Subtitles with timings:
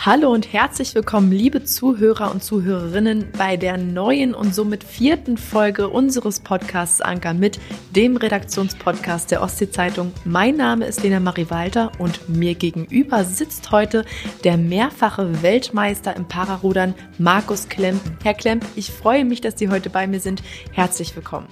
[0.00, 5.88] Hallo und herzlich willkommen, liebe Zuhörer und Zuhörerinnen, bei der neuen und somit vierten Folge
[5.88, 7.58] unseres Podcasts Anker mit
[7.96, 10.12] dem Redaktionspodcast der Ostsee-Zeitung.
[10.24, 14.04] Mein Name ist Lena Marie Walter und mir gegenüber sitzt heute
[14.44, 18.00] der mehrfache Weltmeister im Pararudern, Markus Klemp.
[18.22, 20.44] Herr Klemp, ich freue mich, dass Sie heute bei mir sind.
[20.70, 21.48] Herzlich willkommen.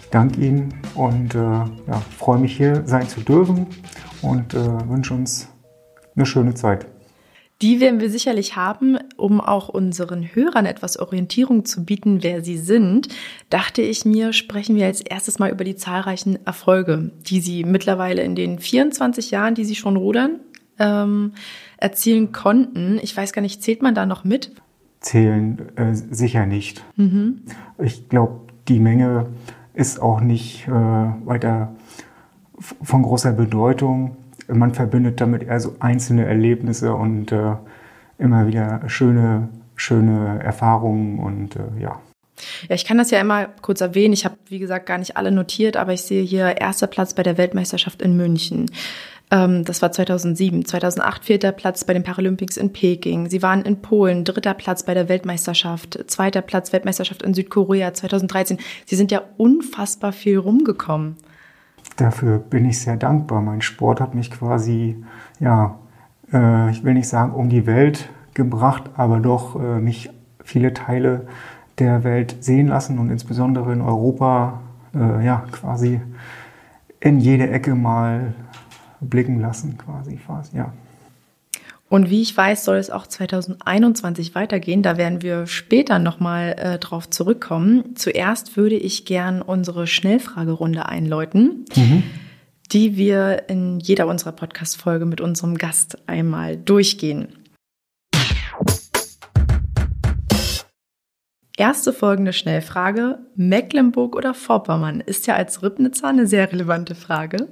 [0.00, 3.66] Ich danke Ihnen und äh, ja, freue mich hier sein zu dürfen
[4.22, 5.48] und äh, wünsche uns
[6.16, 6.93] eine schöne Zeit.
[7.62, 12.58] Die werden wir sicherlich haben, um auch unseren Hörern etwas Orientierung zu bieten, wer sie
[12.58, 13.08] sind.
[13.48, 18.22] Dachte ich mir, sprechen wir als erstes mal über die zahlreichen Erfolge, die sie mittlerweile
[18.22, 20.40] in den 24 Jahren, die sie schon rudern,
[20.78, 21.32] ähm,
[21.78, 22.98] erzielen konnten.
[23.02, 24.52] Ich weiß gar nicht, zählt man da noch mit?
[25.00, 26.84] Zählen äh, sicher nicht.
[26.96, 27.42] Mhm.
[27.78, 29.28] Ich glaube, die Menge
[29.74, 31.74] ist auch nicht äh, weiter
[32.58, 34.16] von großer Bedeutung
[34.48, 37.54] man verbindet damit eher so einzelne Erlebnisse und äh,
[38.18, 42.00] immer wieder schöne, schöne Erfahrungen und äh, ja.
[42.68, 44.12] Ja, ich kann das ja immer kurz erwähnen.
[44.12, 47.22] Ich habe, wie gesagt, gar nicht alle notiert, aber ich sehe hier erster Platz bei
[47.22, 48.70] der Weltmeisterschaft in München.
[49.30, 50.64] Ähm, das war 2007.
[50.64, 53.30] 2008 vierter Platz bei den Paralympics in Peking.
[53.30, 58.58] Sie waren in Polen, dritter Platz bei der Weltmeisterschaft, zweiter Platz Weltmeisterschaft in Südkorea 2013.
[58.84, 61.16] Sie sind ja unfassbar viel rumgekommen.
[61.96, 63.40] Dafür bin ich sehr dankbar.
[63.40, 65.04] Mein Sport hat mich quasi,
[65.38, 65.76] ja,
[66.32, 70.10] äh, ich will nicht sagen um die Welt gebracht, aber doch äh, mich
[70.42, 71.26] viele Teile
[71.78, 74.60] der Welt sehen lassen und insbesondere in Europa,
[74.94, 76.00] äh, ja, quasi
[77.00, 78.34] in jede Ecke mal
[79.00, 80.72] blicken lassen, quasi, quasi ja.
[81.88, 84.82] Und wie ich weiß, soll es auch 2021 weitergehen.
[84.82, 87.94] Da werden wir später nochmal äh, drauf zurückkommen.
[87.94, 92.02] Zuerst würde ich gern unsere Schnellfragerunde einläuten, mhm.
[92.72, 97.28] die wir in jeder unserer Podcast-Folge mit unserem Gast einmal durchgehen.
[101.56, 103.20] Erste folgende Schnellfrage.
[103.36, 107.48] Mecklenburg oder Vorpommern ist ja als Ribnitzer eine sehr relevante Frage.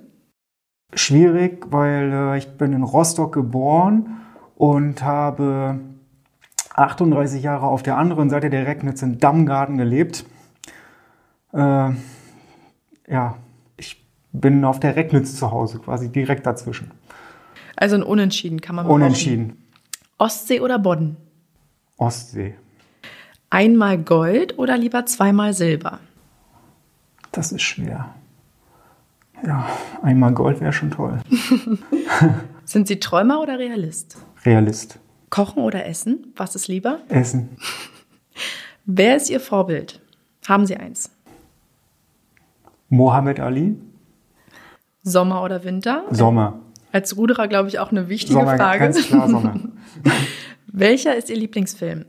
[0.95, 4.21] Schwierig, weil äh, ich bin in Rostock geboren
[4.57, 5.81] und habe
[6.75, 10.25] 38 Jahre auf der anderen Seite der Recknitz in Dammgarten gelebt.
[11.53, 11.91] Äh,
[13.09, 13.37] ja,
[13.77, 16.91] ich bin auf der Recknitz zu Hause, quasi direkt dazwischen.
[17.77, 19.65] Also ein Unentschieden kann man mal Unentschieden.
[20.19, 21.17] Ostsee oder Bodden?
[21.97, 22.55] Ostsee.
[23.51, 25.99] Einmal Gold oder lieber zweimal Silber?
[27.33, 28.15] Das ist schwer.
[29.45, 29.67] Ja,
[30.03, 31.19] einmal Gold wäre schon toll.
[32.65, 34.17] Sind Sie Träumer oder Realist?
[34.45, 34.99] Realist.
[35.31, 36.33] Kochen oder Essen?
[36.37, 37.01] Was ist lieber?
[37.09, 37.57] Essen.
[38.85, 40.01] Wer ist Ihr Vorbild?
[40.47, 41.11] Haben Sie eins?
[42.89, 43.77] Mohammed Ali.
[45.03, 46.05] Sommer oder Winter?
[46.11, 46.61] Sommer.
[46.93, 48.79] Als Ruderer, glaube ich, auch eine wichtige Sommer, Frage.
[48.81, 49.59] Ganz klar Sommer.
[50.67, 52.05] Welcher ist Ihr Lieblingsfilm?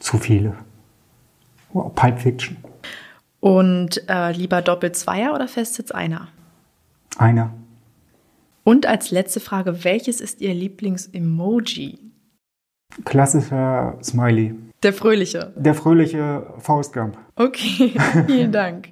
[0.00, 0.54] Zu viele.
[1.72, 2.56] Wow, Pulp Fiction.
[3.42, 6.28] Und äh, lieber Doppel-Zweier oder Festsitz einer?
[7.18, 7.52] Einer.
[8.62, 11.98] Und als letzte Frage, welches ist Ihr Lieblings-Emoji?
[13.04, 14.54] Klassischer Smiley.
[14.84, 15.52] Der fröhliche.
[15.56, 17.18] Der fröhliche Faustgump.
[17.34, 17.92] Okay,
[18.28, 18.90] vielen Dank.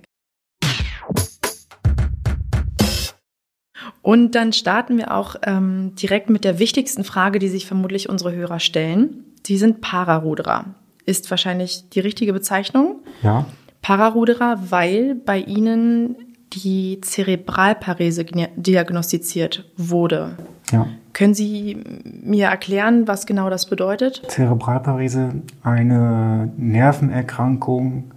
[4.03, 8.35] Und dann starten wir auch ähm, direkt mit der wichtigsten Frage, die sich vermutlich unsere
[8.35, 9.27] Hörer stellen.
[9.47, 10.75] Sie sind Pararuderer.
[11.07, 13.05] Ist wahrscheinlich die richtige Bezeichnung?
[13.23, 13.47] Ja.
[13.83, 16.17] Pararuderer, weil bei ihnen
[16.53, 18.25] die Zerebralparese
[18.57, 20.37] diagnostiziert wurde.
[20.71, 20.87] Ja.
[21.13, 24.23] Können Sie mir erklären, was genau das bedeutet?
[24.29, 25.31] Zerebralparese,
[25.63, 28.11] eine Nervenerkrankung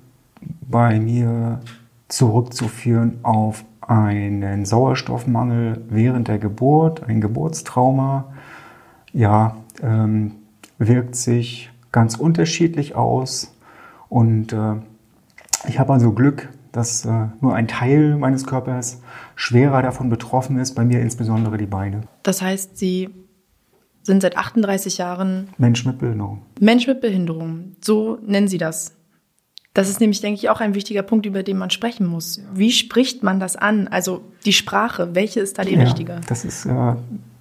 [0.70, 1.60] bei mir
[2.08, 8.26] zurückzuführen auf einen Sauerstoffmangel während der Geburt, ein Geburtstrauma.
[9.12, 10.34] Ja, ähm,
[10.78, 13.56] wirkt sich ganz unterschiedlich aus
[14.10, 14.76] und äh,
[15.68, 19.02] ich habe also Glück, dass äh, nur ein Teil meines Körpers
[19.36, 22.02] schwerer davon betroffen ist, bei mir insbesondere die Beine.
[22.24, 23.10] Das heißt, Sie
[24.02, 26.42] sind seit 38 Jahren Mensch mit Behinderung.
[26.60, 28.94] Mensch mit Behinderung, so nennen Sie das.
[29.74, 32.42] Das ist nämlich, denke ich, auch ein wichtiger Punkt, über den man sprechen muss.
[32.54, 33.88] Wie spricht man das an?
[33.88, 36.22] Also die Sprache, welche ist da die ja, richtige?
[36.28, 36.96] Das ist, äh,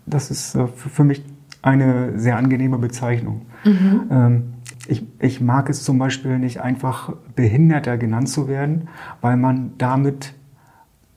[0.07, 1.23] das ist äh, für mich
[1.61, 3.43] eine sehr angenehme Bezeichnung.
[3.65, 4.03] Mhm.
[4.11, 4.55] Ähm,
[4.87, 8.89] ich, ich mag es zum Beispiel nicht einfach Behinderter genannt zu werden,
[9.21, 10.35] weil man damit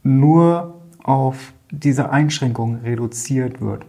[0.03, 3.85] nur auf diese Einschränkung reduziert wird.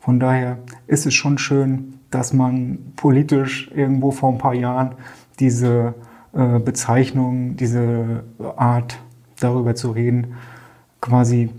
[0.00, 4.92] Von daher ist es schon schön, dass man politisch irgendwo vor ein paar Jahren
[5.38, 5.94] diese
[6.32, 8.24] äh, Bezeichnung, diese
[8.56, 8.98] Art
[9.38, 10.34] darüber zu reden,
[11.00, 11.50] quasi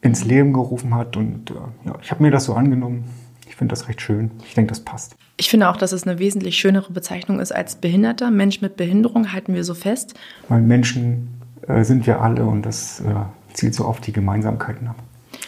[0.00, 1.16] ins Leben gerufen hat.
[1.16, 1.54] Und äh,
[1.86, 3.04] ja, ich habe mir das so angenommen
[3.48, 4.30] ich finde das recht schön.
[4.46, 5.16] Ich denke, das passt.
[5.36, 8.30] Ich finde auch, dass es eine wesentlich schönere Bezeichnung ist als Behinderter.
[8.30, 10.14] Mensch mit Behinderung halten wir so fest.
[10.48, 13.14] Weil Menschen äh, sind wir alle und das äh,
[13.52, 14.96] zielt so auf die Gemeinsamkeiten ab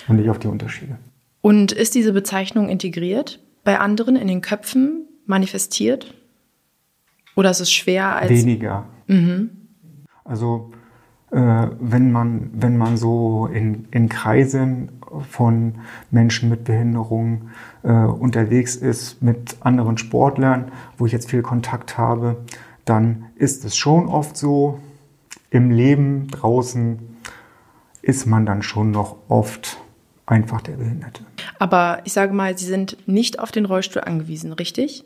[0.08, 0.98] und nicht auf die Unterschiede.
[1.40, 6.14] Und ist diese Bezeichnung integriert bei anderen in den Köpfen manifestiert?
[7.36, 8.30] Oder ist es schwer als.
[8.30, 8.86] Weniger.
[9.06, 9.50] Mhm.
[10.24, 10.72] Also,
[11.30, 14.90] äh, wenn, man, wenn man so in, in Kreisen
[15.28, 15.76] von
[16.10, 17.50] Menschen mit Behinderung
[17.86, 22.44] äh, unterwegs ist, mit anderen Sportlern, wo ich jetzt viel Kontakt habe,
[22.84, 24.80] dann ist es schon oft so,
[25.50, 26.98] im Leben draußen
[28.02, 29.78] ist man dann schon noch oft
[30.26, 31.24] einfach der Behinderte.
[31.60, 35.04] Aber ich sage mal, Sie sind nicht auf den Rollstuhl angewiesen, richtig?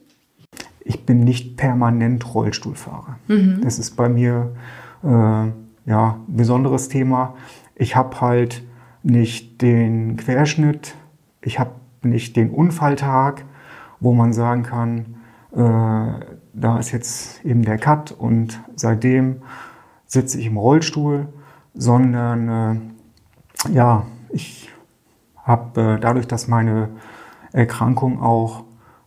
[0.83, 3.19] Ich bin nicht permanent Rollstuhlfahrer.
[3.29, 3.61] Mhm.
[3.63, 4.55] Das ist bei mir
[5.05, 5.53] äh, ja
[5.87, 7.37] ein besonderes Thema.
[7.75, 8.63] Ich habe halt
[9.03, 10.95] nicht den Querschnitt,
[11.43, 13.45] ich habe nicht den Unfalltag,
[14.01, 15.17] wo man sagen kann,
[15.53, 19.43] äh, da ist jetzt eben der Cut und seitdem
[20.07, 21.29] sitze ich im Rollstuhl,
[21.75, 22.49] sondern
[23.67, 24.71] äh, ja, ich
[25.43, 26.91] habe äh, dadurch, dass meine
[27.53, 28.65] Erkrankung auch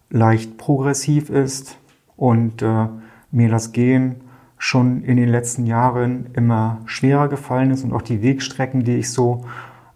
[0.10, 1.78] leicht progressiv ist
[2.16, 2.88] und äh,
[3.32, 4.22] mir das Gehen
[4.58, 9.12] schon in den letzten Jahren immer schwerer gefallen ist und auch die Wegstrecken, die ich
[9.12, 9.46] so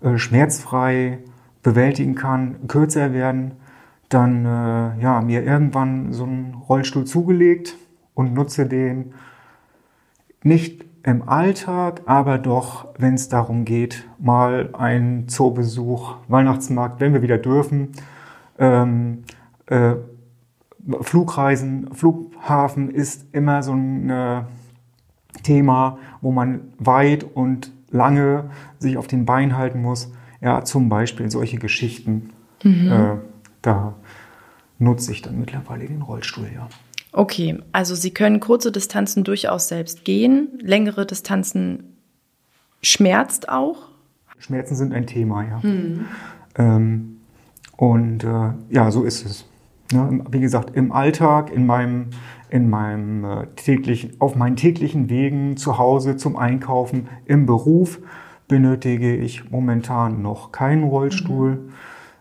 [0.02, 1.20] äh, schmerzfrei
[1.68, 3.52] bewältigen kann, kürzer werden,
[4.08, 7.76] dann äh, ja, mir irgendwann so einen Rollstuhl zugelegt
[8.14, 9.14] und nutze den
[10.44, 17.22] nicht im Alltag, aber doch, wenn es darum geht, mal ein Zoobesuch, Weihnachtsmarkt, wenn wir
[17.22, 17.90] wieder dürfen,
[18.60, 19.24] ähm,
[19.66, 19.96] äh,
[21.02, 24.44] Flugreisen, Flughafen ist immer so ein äh,
[25.44, 30.14] Thema, wo man weit und lange sich auf den Beinen halten muss.
[30.42, 32.32] Ja, zum Beispiel solche Geschichten.
[32.64, 32.92] Mhm.
[32.92, 33.16] Äh,
[33.62, 33.96] da
[34.80, 36.68] nutze ich dann mittlerweile den Rollstuhl, ja.
[37.12, 41.98] Okay, also Sie können kurze Distanzen durchaus selbst gehen, längere Distanzen
[42.82, 43.90] schmerzt auch?
[44.38, 45.64] Schmerzen sind ein Thema, ja.
[45.64, 46.06] Hm.
[46.56, 47.18] Ähm,
[47.76, 49.46] und äh, ja, so ist es.
[49.92, 52.08] Ja, wie gesagt, im Alltag, in meinem,
[52.50, 58.00] in meinem äh, täglichen, auf meinen täglichen Wegen zu Hause zum Einkaufen, im Beruf
[58.48, 61.70] benötige ich momentan noch keinen Rollstuhl,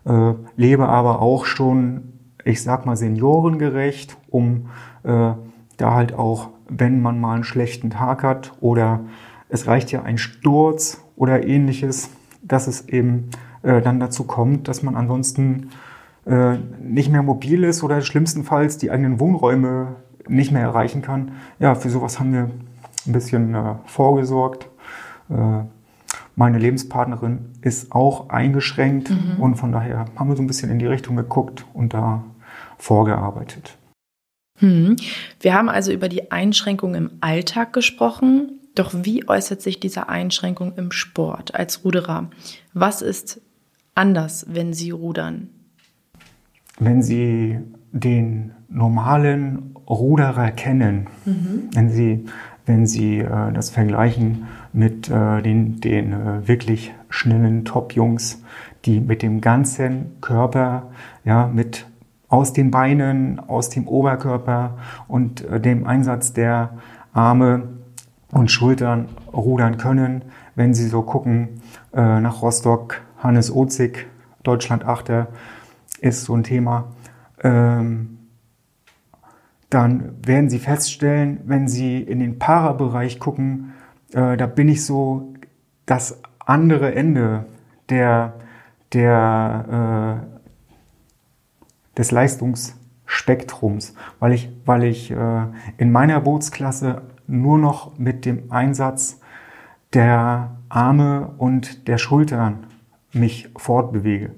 [0.05, 0.11] mhm.
[0.11, 2.13] äh, lebe aber auch schon
[2.47, 4.69] ich sag mal, seniorengerecht, um
[5.03, 5.33] äh,
[5.77, 9.01] da halt auch, wenn man mal einen schlechten Tag hat oder
[9.49, 12.09] es reicht ja ein Sturz oder ähnliches,
[12.41, 13.29] dass es eben
[13.63, 15.69] äh, dann dazu kommt, dass man ansonsten
[16.25, 19.95] äh, nicht mehr mobil ist oder schlimmstenfalls die eigenen Wohnräume
[20.27, 21.33] nicht mehr erreichen kann.
[21.59, 22.49] Ja, für sowas haben wir
[23.05, 24.69] ein bisschen äh, vorgesorgt.
[26.39, 29.41] Meine Lebenspartnerin ist auch eingeschränkt mhm.
[29.41, 32.23] und von daher haben wir so ein bisschen in die Richtung geguckt und da
[32.77, 33.75] vorgearbeitet.
[34.59, 34.97] Hm.
[35.39, 38.59] Wir haben also über die Einschränkung im Alltag gesprochen.
[38.75, 42.29] Doch wie äußert sich diese Einschränkung im Sport als Ruderer?
[42.71, 43.41] Was ist
[43.95, 45.49] anders, wenn Sie rudern?
[46.77, 47.57] Wenn Sie
[47.91, 51.69] den normalen Ruderer kennen, mhm.
[51.73, 52.25] wenn Sie,
[52.67, 54.45] wenn Sie äh, das vergleichen
[54.77, 58.43] mit äh, den, den äh, wirklich schnellen Top-Jungs,
[58.85, 60.91] die mit dem ganzen Körper,
[61.25, 61.87] ja, mit
[62.29, 66.77] aus den Beinen, aus dem Oberkörper und äh, dem Einsatz der
[67.11, 67.63] Arme
[68.31, 70.25] und Schultern rudern können.
[70.53, 71.61] Wenn Sie so gucken
[71.93, 74.05] äh, nach Rostock, Hannes Ozig,
[74.43, 75.27] Deutschland Achter,
[76.01, 76.89] ist so ein Thema.
[77.41, 78.19] Ähm,
[79.71, 83.73] dann werden Sie feststellen, wenn Sie in den Para-Bereich gucken,
[84.13, 85.33] äh, da bin ich so
[85.85, 87.45] das andere Ende
[87.89, 88.33] der,
[88.93, 90.37] der äh,
[91.97, 95.45] des Leistungsspektrums, weil ich, weil ich äh,
[95.77, 99.19] in meiner Bootsklasse nur noch mit dem Einsatz
[99.93, 102.67] der Arme und der Schultern
[103.13, 104.31] mich fortbewege.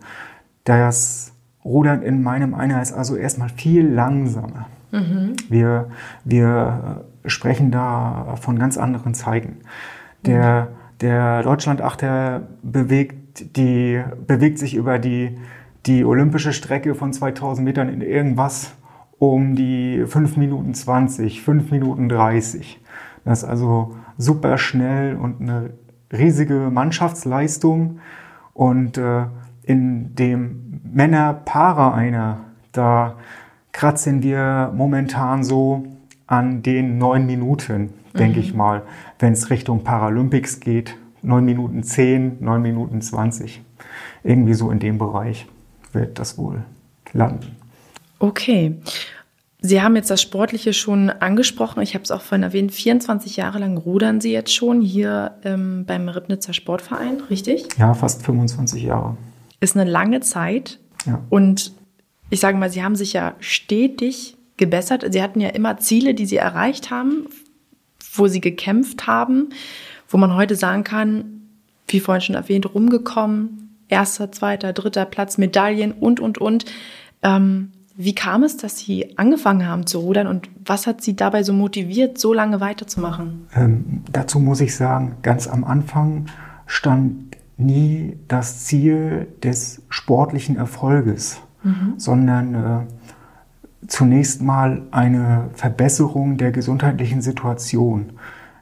[0.63, 1.33] Das
[1.65, 4.67] Rudern in meinem Einer ist also erstmal viel langsamer.
[4.91, 5.35] Mhm.
[5.49, 5.89] Wir,
[6.23, 9.57] wir sprechen da von ganz anderen Zeiten.
[10.25, 10.69] Der,
[11.01, 15.37] der Deutschlandachter bewegt, die, bewegt sich über die
[15.85, 18.73] die olympische Strecke von 2000 Metern in irgendwas
[19.17, 22.79] um die 5 Minuten 20, 5 Minuten 30.
[23.25, 25.71] Das ist also super schnell und eine
[26.11, 27.99] riesige Mannschaftsleistung.
[28.53, 29.25] Und äh,
[29.63, 33.15] in dem Männer-Para einer, da
[33.71, 35.85] kratzen wir momentan so
[36.29, 38.45] an den neun Minuten, denke mhm.
[38.45, 38.83] ich mal,
[39.17, 40.95] wenn es Richtung Paralympics geht.
[41.23, 43.61] Neun Minuten zehn, neun Minuten zwanzig.
[44.23, 45.47] Irgendwie so in dem Bereich
[45.91, 46.63] wird das wohl
[47.13, 47.55] landen.
[48.19, 48.75] Okay.
[49.59, 51.81] Sie haben jetzt das Sportliche schon angesprochen.
[51.81, 52.71] Ich habe es auch vorhin erwähnt.
[52.71, 57.67] 24 Jahre lang rudern Sie jetzt schon hier ähm, beim Ribnitzer Sportverein, richtig?
[57.77, 59.17] Ja, fast 25 Jahre.
[59.59, 60.79] Ist eine lange Zeit.
[61.05, 61.21] Ja.
[61.29, 61.73] Und
[62.29, 65.05] ich sage mal, Sie haben sich ja stetig gebessert.
[65.11, 67.25] Sie hatten ja immer Ziele, die Sie erreicht haben,
[68.13, 69.49] wo Sie gekämpft haben,
[70.07, 71.41] wo man heute sagen kann,
[71.87, 76.65] wie vorhin schon erwähnt, rumgekommen, erster, zweiter, dritter Platz, Medaillen und, und, und.
[77.23, 81.43] Ähm, wie kam es, dass Sie angefangen haben zu rudern und was hat Sie dabei
[81.43, 83.47] so motiviert, so lange weiterzumachen?
[83.53, 86.27] Ähm, dazu muss ich sagen, ganz am Anfang
[86.65, 91.95] stand nie das Ziel des sportlichen Erfolges, mhm.
[91.97, 92.98] sondern äh,
[93.87, 98.13] zunächst mal eine Verbesserung der gesundheitlichen Situation.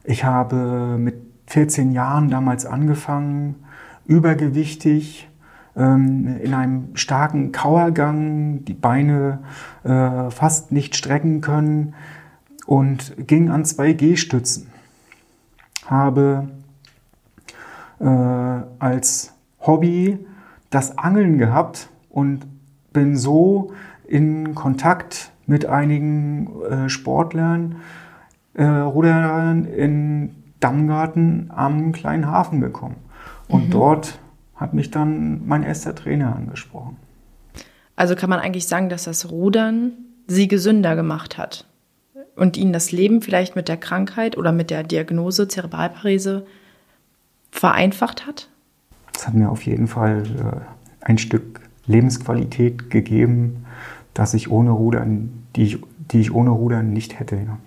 [0.03, 1.15] Ich habe mit
[1.47, 3.55] 14 Jahren damals angefangen,
[4.05, 5.29] übergewichtig,
[5.75, 9.39] ähm, in einem starken Kauergang, die Beine
[9.83, 11.93] äh, fast nicht strecken können
[12.65, 14.67] und ging an zwei Gehstützen.
[15.86, 16.50] Habe
[18.00, 20.19] äh, als Hobby
[20.69, 22.45] das Angeln gehabt und
[22.91, 23.71] bin so
[24.07, 27.77] in Kontakt mit einigen äh, Sportlern,
[28.53, 32.97] äh, Ruderern in Dammgarten am kleinen Hafen gekommen.
[33.47, 33.71] Und mhm.
[33.71, 34.19] dort
[34.55, 36.97] hat mich dann mein erster Trainer angesprochen.
[37.95, 39.93] Also kann man eigentlich sagen, dass das Rudern
[40.27, 41.65] sie gesünder gemacht hat
[42.35, 46.45] und ihnen das Leben vielleicht mit der Krankheit oder mit der Diagnose Zerebralparese
[47.51, 48.49] vereinfacht hat?
[49.15, 50.23] Es hat mir auf jeden Fall
[51.01, 53.65] äh, ein Stück Lebensqualität gegeben,
[54.17, 55.77] dass ich ohne Rudern, die ich,
[56.12, 57.36] die ich ohne Rudern nicht hätte.
[57.36, 57.59] Ja.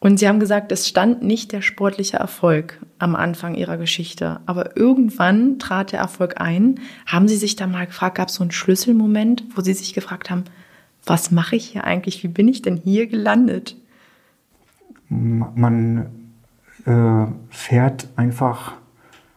[0.00, 4.76] Und Sie haben gesagt, es stand nicht der sportliche Erfolg am Anfang Ihrer Geschichte, aber
[4.76, 6.78] irgendwann trat der Erfolg ein.
[7.06, 10.28] Haben Sie sich da mal gefragt, gab es so einen Schlüsselmoment, wo Sie sich gefragt
[10.28, 10.44] haben,
[11.06, 12.22] was mache ich hier eigentlich?
[12.22, 13.76] Wie bin ich denn hier gelandet?
[15.08, 16.06] Man
[16.84, 18.74] äh, fährt einfach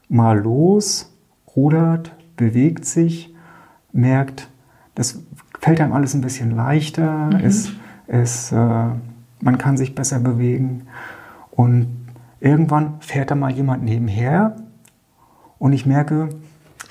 [0.09, 1.13] mal los,
[1.55, 3.33] rudert, bewegt sich,
[3.93, 4.49] merkt,
[4.95, 5.23] das
[5.65, 7.39] fällt einem alles ein bisschen leichter, mhm.
[7.43, 7.71] es,
[8.05, 8.55] es äh,
[9.41, 10.85] man kann sich besser bewegen.
[11.49, 11.87] Und
[12.39, 14.57] irgendwann fährt da mal jemand nebenher
[15.57, 16.29] und ich merke,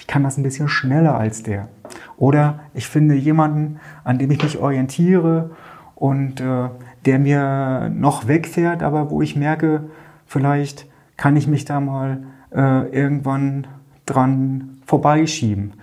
[0.00, 1.69] ich kann das ein bisschen schneller als der.
[2.16, 5.50] Oder ich finde jemanden, an dem ich mich orientiere
[5.95, 6.69] und äh,
[7.04, 9.85] der mir noch wegfährt, aber wo ich merke,
[10.26, 13.69] vielleicht kann ich mich da mal äh, irgendwann
[14.04, 15.75] dran vorbeischieben.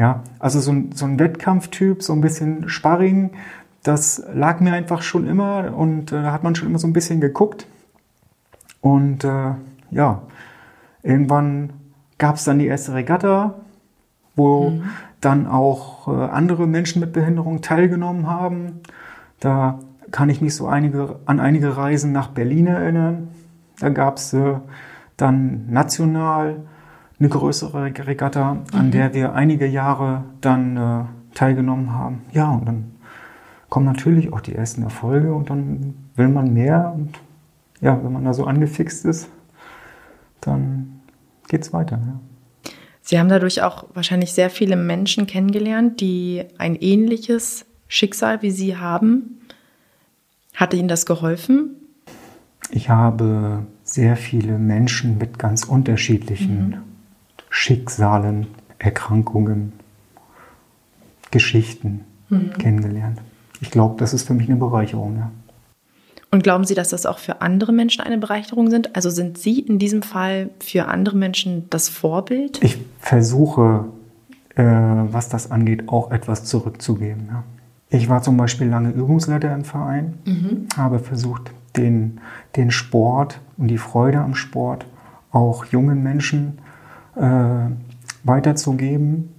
[0.00, 3.32] Ja, also so ein, so ein Wettkampftyp, so ein bisschen Sparring,
[3.82, 6.94] das lag mir einfach schon immer und äh, da hat man schon immer so ein
[6.94, 7.66] bisschen geguckt.
[8.80, 9.52] Und äh,
[9.90, 10.22] ja,
[11.02, 11.74] irgendwann
[12.16, 13.56] gab es dann die erste Regatta,
[14.36, 14.84] wo mhm.
[15.20, 18.80] dann auch äh, andere Menschen mit Behinderung teilgenommen haben.
[19.38, 19.80] Da
[20.12, 23.28] kann ich mich so einige, an einige Reisen nach Berlin erinnern.
[23.80, 24.54] Da gab es äh,
[25.18, 26.62] dann national
[27.20, 28.90] eine größere Regatta, an mhm.
[28.90, 32.22] der wir einige Jahre dann äh, teilgenommen haben.
[32.32, 32.94] Ja, und dann
[33.68, 36.92] kommen natürlich auch die ersten Erfolge und dann will man mehr.
[36.94, 37.20] Und
[37.80, 39.28] ja, wenn man da so angefixt ist,
[40.40, 41.00] dann
[41.48, 41.98] geht es weiter.
[42.04, 42.72] Ja.
[43.02, 48.76] Sie haben dadurch auch wahrscheinlich sehr viele Menschen kennengelernt, die ein ähnliches Schicksal wie Sie
[48.76, 49.40] haben.
[50.54, 51.76] Hatte Ihnen das geholfen?
[52.70, 56.89] Ich habe sehr viele Menschen mit ganz unterschiedlichen mhm.
[57.50, 58.46] Schicksalen,
[58.78, 59.74] Erkrankungen,
[61.30, 62.52] Geschichten mhm.
[62.54, 63.20] kennengelernt
[63.60, 65.16] ich glaube, das ist für mich eine Bereicherung.
[65.16, 65.30] Ja.
[66.30, 68.96] Und glauben Sie, dass das auch für andere Menschen eine Bereicherung sind?
[68.96, 72.62] Also sind Sie in diesem Fall für andere Menschen das Vorbild?
[72.62, 73.86] Ich versuche,
[74.54, 77.28] äh, was das angeht, auch etwas zurückzugeben.
[77.28, 77.44] Ja.
[77.90, 80.68] Ich war zum Beispiel lange Übungsleiter im Verein, mhm.
[80.76, 82.20] habe versucht, den,
[82.56, 84.86] den Sport und die Freude am Sport
[85.32, 86.58] auch jungen Menschen
[87.20, 87.70] äh,
[88.24, 89.32] weiterzugeben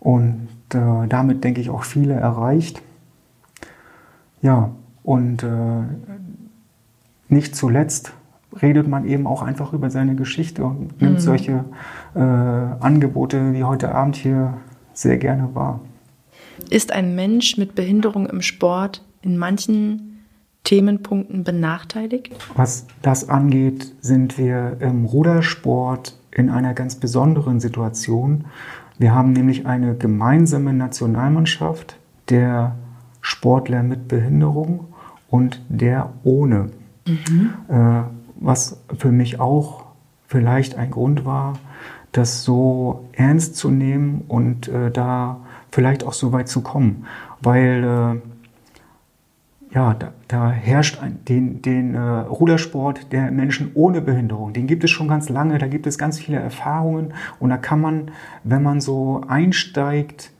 [0.00, 2.82] und äh, damit, denke ich, auch viele erreicht.
[4.42, 5.82] Ja, und äh,
[7.28, 8.12] nicht zuletzt
[8.60, 11.18] redet man eben auch einfach über seine Geschichte und nimmt mhm.
[11.18, 11.64] solche
[12.14, 14.54] äh, Angebote wie heute Abend hier
[14.92, 15.80] sehr gerne wahr.
[16.70, 20.24] Ist ein Mensch mit Behinderung im Sport in manchen
[20.64, 22.34] Themenpunkten benachteiligt?
[22.56, 28.44] Was das angeht, sind wir im Rudersport in einer ganz besonderen Situation.
[28.98, 32.76] Wir haben nämlich eine gemeinsame Nationalmannschaft der
[33.20, 34.86] Sportler mit Behinderung
[35.28, 36.70] und der ohne.
[37.06, 37.50] Mhm.
[37.68, 38.02] Äh,
[38.36, 39.84] was für mich auch
[40.26, 41.58] vielleicht ein Grund war,
[42.12, 47.06] das so ernst zu nehmen und äh, da vielleicht auch so weit zu kommen,
[47.40, 48.27] weil äh,
[49.70, 54.52] ja, da, da herrscht ein, den, den äh, Rudersport der Menschen ohne Behinderung.
[54.52, 57.80] Den gibt es schon ganz lange, da gibt es ganz viele Erfahrungen und da kann
[57.80, 58.10] man,
[58.44, 60.32] wenn man so einsteigt,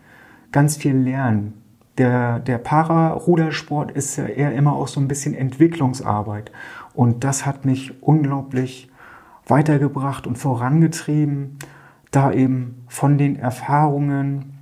[0.51, 1.55] ganz viel lernen.
[1.99, 6.53] Der, der Para-Rudersport ist ja eher immer auch so ein bisschen Entwicklungsarbeit.
[6.95, 8.89] Und das hat mich unglaublich
[9.47, 11.59] weitergebracht und vorangetrieben,
[12.11, 14.59] da eben von den Erfahrungen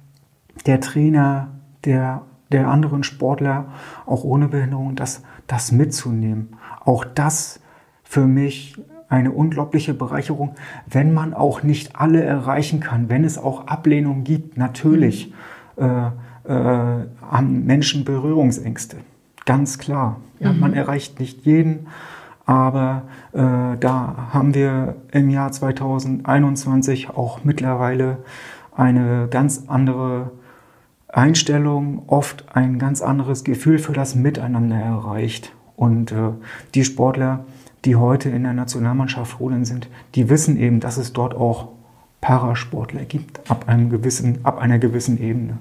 [0.64, 1.48] der Trainer,
[1.84, 3.66] der, der anderen Sportler,
[4.06, 6.56] auch ohne Behinderung, das, das mitzunehmen.
[6.84, 7.60] Auch das
[8.04, 8.76] für mich
[9.08, 10.54] eine unglaubliche Bereicherung,
[10.86, 15.32] wenn man auch nicht alle erreichen kann, wenn es auch Ablehnung gibt, natürlich.
[15.76, 15.84] Mhm.
[15.84, 16.10] Äh,
[16.48, 18.98] äh, haben Menschen Berührungsängste.
[19.46, 20.20] Ganz klar.
[20.38, 20.60] Ja, mhm.
[20.60, 21.88] Man erreicht nicht jeden,
[22.44, 23.38] aber äh,
[23.80, 28.18] da haben wir im Jahr 2021 auch mittlerweile
[28.76, 30.30] eine ganz andere
[31.16, 35.50] Einstellung, oft ein ganz anderes Gefühl für das Miteinander erreicht.
[35.74, 36.32] Und äh,
[36.74, 37.46] die Sportler,
[37.86, 41.68] die heute in der Nationalmannschaft rudern sind, die wissen eben, dass es dort auch
[42.20, 45.58] Parasportler gibt ab einem gewissen, ab einer gewissen Ebene.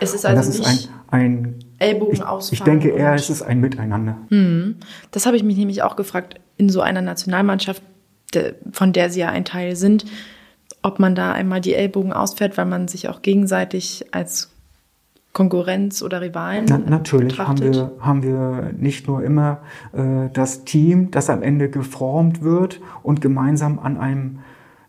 [0.00, 0.78] Es ist also das ist ein,
[1.10, 4.16] ein Ellbogen ich, ich denke eher, es ist ein Miteinander.
[4.28, 4.76] Hm.
[5.10, 7.82] Das habe ich mich nämlich auch gefragt in so einer Nationalmannschaft,
[8.72, 10.06] von der Sie ja ein Teil sind,
[10.82, 14.55] ob man da einmal die Ellbogen ausfährt, weil man sich auch gegenseitig als
[15.36, 19.58] Konkurrenz oder Rivalen Na, Natürlich haben wir, haben wir nicht nur immer
[19.92, 24.38] äh, das Team, das am Ende geformt wird und gemeinsam an einem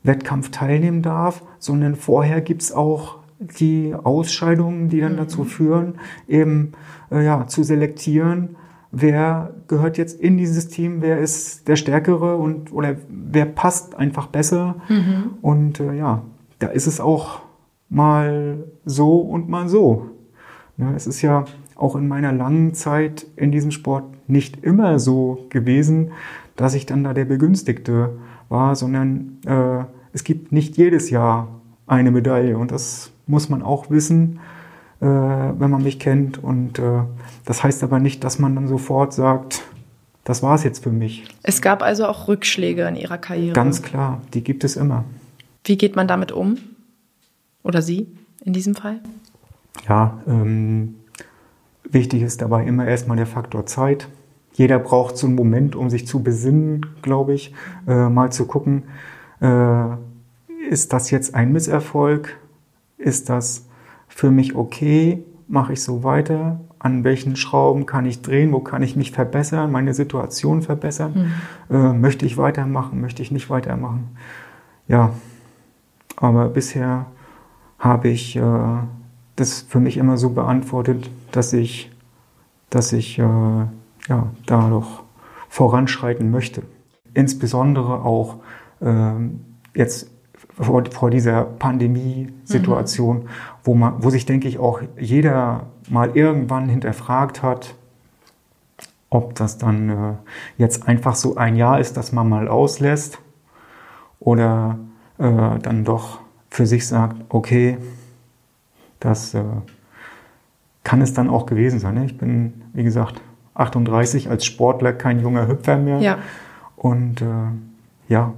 [0.04, 5.18] Wettkampf teilnehmen darf, sondern vorher gibt es auch die Ausscheidungen, die dann mhm.
[5.18, 5.96] dazu führen,
[6.30, 6.72] eben
[7.12, 8.56] äh, ja, zu selektieren,
[8.90, 14.28] wer gehört jetzt in dieses Team, wer ist der Stärkere und oder wer passt einfach
[14.28, 14.78] besser.
[14.88, 15.32] Mhm.
[15.42, 16.24] Und äh, ja,
[16.60, 17.42] da ist es auch
[17.90, 20.12] mal so und mal so.
[20.78, 25.46] Ja, es ist ja auch in meiner langen Zeit in diesem Sport nicht immer so
[25.50, 26.12] gewesen,
[26.56, 28.18] dass ich dann da der Begünstigte
[28.50, 33.90] war, sondern äh, es gibt nicht jedes Jahr eine Medaille und das muss man auch
[33.90, 34.40] wissen,
[35.00, 36.44] äh, wenn man mich kennt.
[36.44, 37.04] Und äh,
[37.46, 39.64] das heißt aber nicht, dass man dann sofort sagt,
[40.24, 41.26] das war es jetzt für mich.
[41.44, 43.54] Es gab also auch Rückschläge in Ihrer Karriere.
[43.54, 45.06] Ganz klar, die gibt es immer.
[45.64, 46.58] Wie geht man damit um?
[47.64, 48.08] Oder Sie
[48.44, 49.00] in diesem Fall?
[49.88, 50.96] Ja, ähm,
[51.84, 54.10] wichtig ist dabei immer erstmal der Faktor Zeit.
[54.54, 57.54] Jeder braucht so einen Moment, um sich zu besinnen, glaube ich,
[57.88, 58.84] äh, mal zu gucken,
[59.40, 59.86] äh,
[60.70, 62.38] ist das jetzt ein Misserfolg?
[62.98, 63.68] Ist das
[64.08, 65.24] für mich okay?
[65.48, 66.60] Mache ich so weiter?
[66.80, 68.52] An welchen Schrauben kann ich drehen?
[68.52, 69.72] Wo kann ich mich verbessern?
[69.72, 71.34] Meine Situation verbessern?
[71.70, 71.76] Mhm.
[71.76, 73.00] Äh, möchte ich weitermachen?
[73.00, 74.10] Möchte ich nicht weitermachen?
[74.88, 75.12] Ja,
[76.18, 77.06] aber bisher
[77.80, 78.42] habe ich äh,
[79.38, 81.90] das für mich immer so beantwortet, dass ich,
[82.70, 85.04] dass ich äh, ja, da doch
[85.48, 86.64] voranschreiten möchte.
[87.14, 88.38] Insbesondere auch
[88.82, 90.12] ähm, jetzt
[90.60, 93.28] vor, vor dieser Pandemiesituation, mhm.
[93.64, 97.76] wo man, wo sich, denke ich, auch jeder mal irgendwann hinterfragt hat,
[99.10, 100.14] ob das dann äh,
[100.58, 103.20] jetzt einfach so ein Jahr ist, dass man mal auslässt
[104.20, 104.80] oder
[105.20, 106.20] äh, dann doch
[106.50, 107.78] für sich sagt, okay,
[109.00, 109.44] das äh,
[110.84, 111.96] kann es dann auch gewesen sein.
[111.96, 112.06] Ne?
[112.06, 113.22] Ich bin, wie gesagt,
[113.56, 116.00] 38 als Sportler kein junger Hüpfer mehr.
[116.00, 116.20] Ja.
[116.76, 117.26] Und äh,
[118.08, 118.34] ja,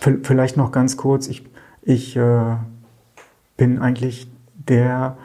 [0.00, 1.44] Vielleicht noch ganz kurz, ich,
[1.82, 2.56] ich äh,
[3.56, 5.16] bin eigentlich der,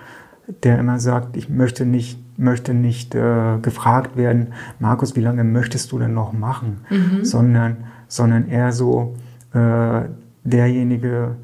[0.64, 5.92] der immer sagt, ich möchte nicht, möchte nicht äh, gefragt werden, Markus, wie lange möchtest
[5.92, 6.82] du denn noch machen?
[6.90, 7.26] Mhm.
[7.26, 7.78] Sondern,
[8.08, 9.16] sondern eher so
[9.54, 10.02] äh,
[10.44, 11.38] derjenige,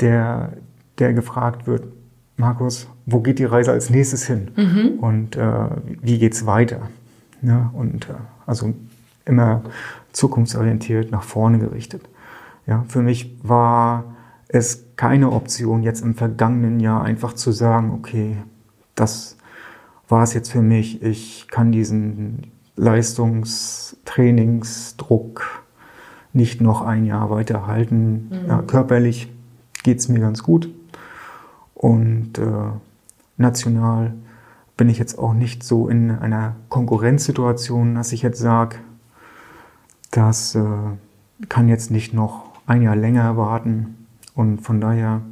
[0.00, 0.54] der,
[0.98, 1.84] der gefragt wird,
[2.40, 4.50] Markus, wo geht die Reise als nächstes hin?
[4.56, 4.98] Mhm.
[5.00, 5.66] Und äh,
[6.00, 6.80] wie geht's weiter?
[7.42, 8.14] Ja, und äh,
[8.46, 8.74] also
[9.26, 9.60] immer
[10.12, 12.08] zukunftsorientiert, nach vorne gerichtet.
[12.66, 14.16] Ja, für mich war
[14.48, 18.38] es keine Option, jetzt im vergangenen Jahr einfach zu sagen, okay,
[18.94, 19.36] das
[20.08, 21.02] war es jetzt für mich.
[21.02, 25.64] Ich kann diesen Leistungstrainingsdruck
[26.32, 28.28] nicht noch ein Jahr weiterhalten.
[28.30, 28.48] Mhm.
[28.48, 29.32] Ja, körperlich
[29.82, 30.70] geht es mir ganz gut.
[31.80, 32.72] Und äh,
[33.38, 34.12] national
[34.76, 38.76] bin ich jetzt auch nicht so in einer Konkurrenzsituation, dass ich jetzt sage,
[40.10, 40.62] das äh,
[41.48, 44.06] kann jetzt nicht noch ein Jahr länger warten.
[44.34, 45.22] Und von daher,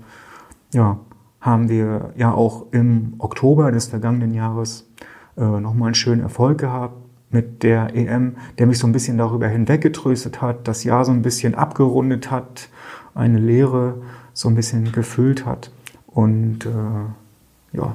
[0.72, 0.98] ja,
[1.42, 4.88] haben wir ja auch im Oktober des vergangenen Jahres
[5.36, 6.96] äh, nochmal einen schönen Erfolg gehabt
[7.28, 11.20] mit der EM, der mich so ein bisschen darüber hinweggetröstet hat, das Jahr so ein
[11.20, 12.70] bisschen abgerundet hat,
[13.14, 14.00] eine Lehre
[14.32, 15.70] so ein bisschen gefüllt hat.
[16.08, 17.94] Und äh, ja,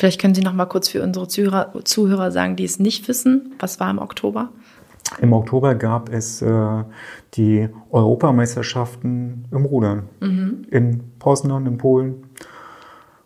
[0.00, 3.52] Vielleicht können Sie noch mal kurz für unsere Zuhörer, Zuhörer sagen, die es nicht wissen.
[3.58, 4.48] Was war im Oktober?
[5.20, 6.84] Im Oktober gab es äh,
[7.34, 10.66] die Europameisterschaften im Rudern mhm.
[10.70, 12.24] in Poznan in Polen.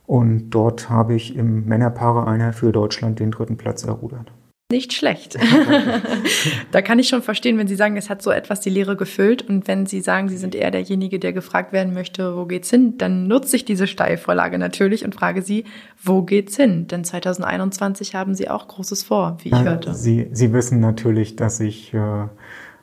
[0.06, 4.32] Und dort habe ich im Männerpaare einer für Deutschland den dritten Platz errudert.
[4.72, 5.36] Nicht schlecht.
[6.70, 9.42] da kann ich schon verstehen, wenn Sie sagen, es hat so etwas die Lehre gefüllt
[9.42, 12.96] und wenn Sie sagen, Sie sind eher derjenige, der gefragt werden möchte, wo geht's hin,
[12.96, 15.64] dann nutze ich diese Steilvorlage natürlich und frage Sie,
[16.02, 16.86] wo geht's hin?
[16.86, 19.92] Denn 2021 haben Sie auch Großes vor, wie ich ja, hörte.
[19.92, 22.26] Sie, Sie wissen natürlich, dass ich äh,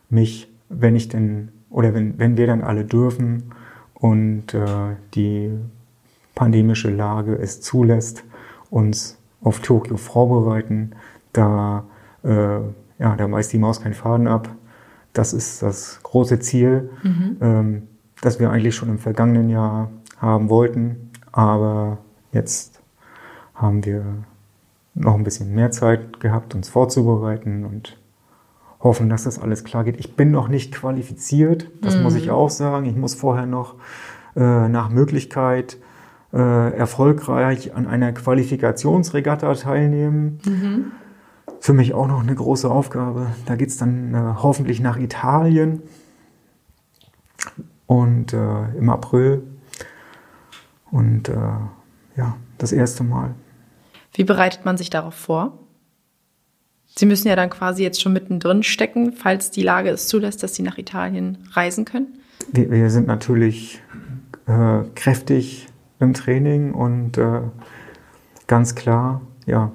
[0.08, 3.52] mich, wenn ich denn, oder wenn, wenn wir dann alle dürfen
[3.94, 5.50] und äh, die
[6.36, 8.22] pandemische Lage es zulässt,
[8.70, 10.92] uns auf Tokio vorbereiten,
[11.32, 11.84] da,
[12.22, 12.60] äh,
[12.98, 14.48] ja, da weist die Maus keinen Faden ab.
[15.12, 17.36] Das ist das große Ziel, mhm.
[17.40, 17.82] ähm,
[18.20, 21.10] das wir eigentlich schon im vergangenen Jahr haben wollten.
[21.32, 21.98] Aber
[22.32, 22.80] jetzt
[23.54, 24.04] haben wir
[24.94, 27.98] noch ein bisschen mehr Zeit gehabt, uns vorzubereiten und
[28.80, 29.98] hoffen, dass das alles klar geht.
[29.98, 32.02] Ich bin noch nicht qualifiziert, das mhm.
[32.02, 32.32] muss ich mhm.
[32.32, 32.86] auch sagen.
[32.86, 33.76] Ich muss vorher noch
[34.34, 35.76] äh, nach Möglichkeit
[36.32, 40.38] äh, erfolgreich an einer Qualifikationsregatta teilnehmen.
[40.46, 40.92] Mhm
[41.62, 43.28] für mich auch noch eine große Aufgabe.
[43.46, 45.80] Da geht es dann äh, hoffentlich nach Italien
[47.86, 49.44] und äh, im April.
[50.90, 51.36] Und äh,
[52.16, 53.36] ja, das erste Mal.
[54.12, 55.56] Wie bereitet man sich darauf vor?
[56.96, 60.56] Sie müssen ja dann quasi jetzt schon mittendrin stecken, falls die Lage es zulässt, dass
[60.56, 62.18] Sie nach Italien reisen können.
[62.50, 63.80] Wir, wir sind natürlich
[64.46, 65.68] äh, kräftig
[66.00, 67.42] im Training und äh,
[68.48, 69.70] ganz klar, ja,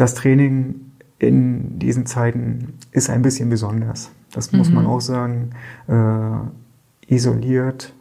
[0.00, 4.10] das Training in diesen Zeiten ist ein bisschen besonders.
[4.32, 4.76] Das muss mhm.
[4.76, 5.50] man auch sagen.
[5.86, 7.92] Äh, isoliert,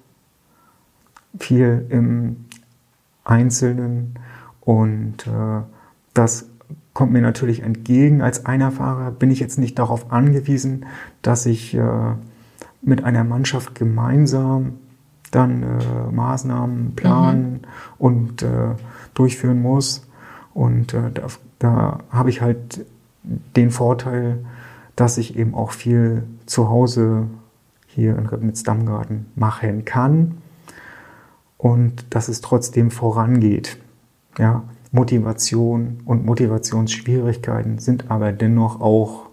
[1.39, 2.45] viel im
[3.23, 4.15] Einzelnen
[4.61, 5.61] und äh,
[6.13, 6.47] das
[6.93, 8.21] kommt mir natürlich entgegen.
[8.21, 10.85] Als Einerfahrer bin ich jetzt nicht darauf angewiesen,
[11.21, 12.13] dass ich äh,
[12.81, 14.73] mit einer Mannschaft gemeinsam
[15.31, 17.59] dann äh, Maßnahmen planen mhm.
[17.97, 18.75] und äh,
[19.13, 20.07] durchführen muss.
[20.53, 21.11] Und äh,
[21.59, 22.85] da, habe ich halt
[23.55, 24.45] den Vorteil,
[24.95, 27.27] dass ich eben auch viel zu Hause
[27.87, 30.37] hier in Ribnitz-Dammgarten machen kann
[31.57, 33.77] und dass es trotzdem vorangeht.
[34.37, 39.27] Ja, Motivation und Motivationsschwierigkeiten sind aber dennoch auch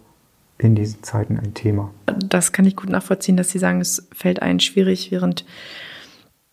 [0.59, 1.91] in diesen Zeiten ein Thema.
[2.07, 5.45] Das kann ich gut nachvollziehen, dass Sie sagen, es fällt einen schwierig, während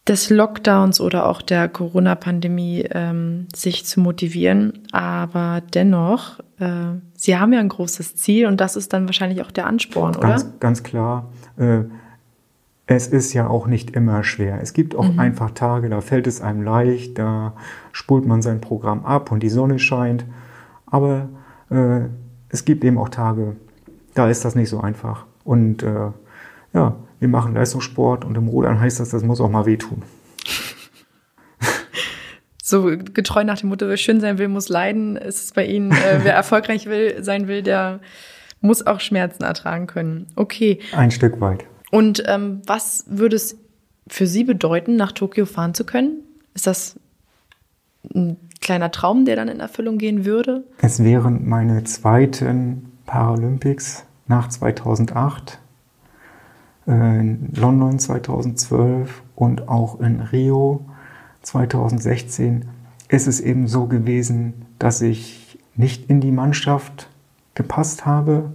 [0.07, 4.79] des Lockdowns oder auch der Corona-Pandemie ähm, sich zu motivieren.
[4.91, 9.51] Aber dennoch, äh, Sie haben ja ein großes Ziel und das ist dann wahrscheinlich auch
[9.51, 10.53] der Ansporn, ganz, oder?
[10.59, 11.31] Ganz klar.
[11.57, 11.83] Äh,
[12.85, 14.59] es ist ja auch nicht immer schwer.
[14.61, 15.19] Es gibt auch mhm.
[15.19, 17.53] einfach Tage, da fällt es einem leicht, da
[17.93, 20.25] spult man sein Programm ab und die Sonne scheint.
[20.85, 21.29] Aber
[21.69, 22.01] äh,
[22.49, 23.55] es gibt eben auch Tage,
[24.15, 25.25] da ist das nicht so einfach.
[25.45, 26.11] Und äh,
[26.73, 30.03] ja, wir machen Leistungssport und im Rudern heißt das, das muss auch mal wehtun.
[32.65, 35.91] So getreu nach dem Motto, wer schön sein will, muss leiden, ist es bei Ihnen,
[35.91, 37.99] äh, wer erfolgreich will, sein will, der
[38.61, 40.27] muss auch Schmerzen ertragen können.
[40.37, 40.79] Okay.
[40.95, 41.65] Ein Stück weit.
[41.91, 43.57] Und ähm, was würde es
[44.07, 46.21] für Sie bedeuten, nach Tokio fahren zu können?
[46.55, 46.97] Ist das
[48.15, 50.63] ein kleiner Traum, der dann in Erfüllung gehen würde?
[50.81, 55.59] Es wären meine zweiten Paralympics nach 2008
[56.85, 60.85] in London 2012 und auch in Rio
[61.41, 62.65] 2016
[63.07, 67.09] ist es eben so gewesen, dass ich nicht in die Mannschaft
[67.55, 68.51] gepasst habe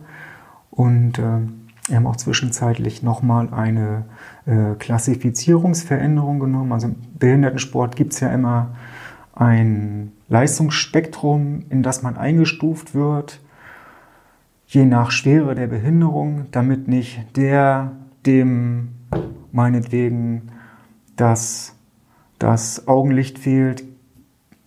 [0.71, 1.41] und äh,
[1.89, 4.05] wir haben auch zwischenzeitlich nochmal eine
[4.45, 6.73] äh, Klassifizierungsveränderung genommen.
[6.73, 8.75] Also im Behindertensport gibt es ja immer
[9.35, 13.41] ein Leistungsspektrum, in das man eingestuft wird,
[14.67, 17.93] je nach Schwere der Behinderung, damit nicht der
[18.27, 18.89] dem
[19.53, 20.51] meinetwegen
[21.17, 21.75] das,
[22.39, 23.85] das Augenlicht fehlt,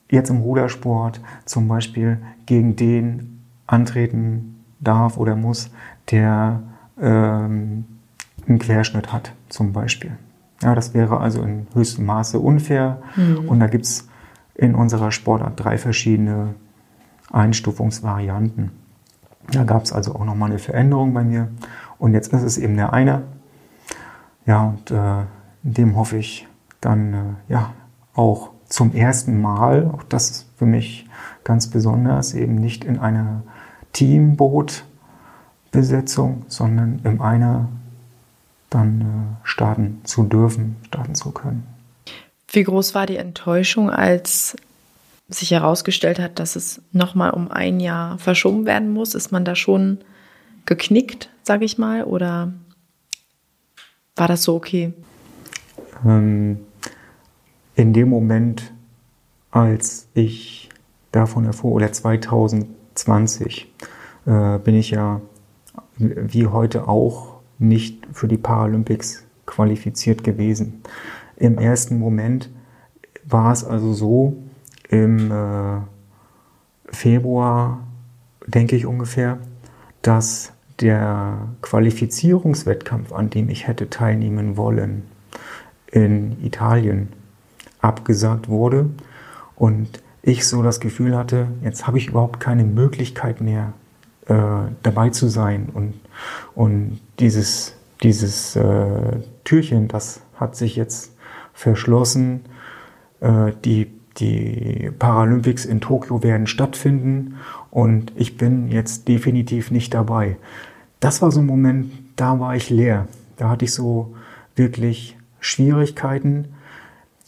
[0.10, 5.72] jetzt im Rudersport zum Beispiel gegen den antreten darf oder muss,
[6.10, 6.62] der
[7.00, 7.86] ähm,
[8.48, 10.12] einen Querschnitt hat zum Beispiel.
[10.62, 13.02] Ja, das wäre also in höchstem Maße unfair.
[13.16, 13.50] Mhm.
[13.50, 14.08] Und da gibt es
[14.56, 16.56] in unserer Sportart drei verschiedene
[17.32, 18.72] Einstufungsvarianten.
[19.52, 21.48] Da gab es also auch nochmal eine Veränderung bei mir.
[21.98, 23.24] Und jetzt ist es eben der eine,
[24.52, 25.24] ja, und äh,
[25.64, 26.46] dem hoffe ich
[26.82, 27.74] dann äh, ja
[28.14, 31.08] auch zum ersten Mal, auch das ist für mich
[31.46, 33.44] ganz besonders, eben nicht in einer
[33.94, 37.70] Teambootbesetzung, sondern im einer
[38.70, 39.06] dann äh,
[39.44, 41.66] starten zu dürfen, starten zu können.
[42.50, 44.58] Wie groß war die Enttäuschung, als
[45.30, 49.16] sich herausgestellt hat, dass es nochmal um ein Jahr verschoben werden muss?
[49.16, 50.00] Ist man da schon
[50.66, 52.52] geknickt, sage ich mal, oder
[54.22, 54.94] war das so okay?
[56.06, 56.60] Ähm,
[57.74, 58.72] in dem Moment,
[59.50, 60.70] als ich
[61.12, 63.74] davon erfuhr, oder 2020,
[64.28, 65.22] äh, bin ich ja
[65.98, 70.84] wie heute auch nicht für die Paralympics qualifiziert gewesen.
[71.38, 72.52] Im ersten Moment
[73.24, 74.38] war es also so,
[74.88, 75.80] im äh,
[76.90, 77.88] Februar,
[78.46, 79.40] denke ich ungefähr,
[80.04, 85.04] dass der Qualifizierungswettkampf, an dem ich hätte teilnehmen wollen,
[85.92, 87.10] in Italien
[87.82, 88.90] abgesagt wurde.
[89.56, 93.74] Und ich so das Gefühl hatte, jetzt habe ich überhaupt keine Möglichkeit mehr
[94.28, 94.36] äh,
[94.84, 95.70] dabei zu sein.
[95.74, 95.94] Und,
[96.56, 101.16] und dieses, dieses äh, Türchen, das hat sich jetzt
[101.54, 102.42] verschlossen,
[103.20, 107.36] äh, die, die Paralympics in Tokio werden stattfinden.
[107.72, 110.38] Und ich bin jetzt definitiv nicht dabei.
[111.02, 113.08] Das war so ein Moment, da war ich leer.
[113.36, 114.16] Da hatte ich so
[114.56, 116.50] wirklich Schwierigkeiten.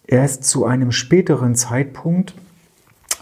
[0.05, 2.36] Erst zu einem späteren Zeitpunkt,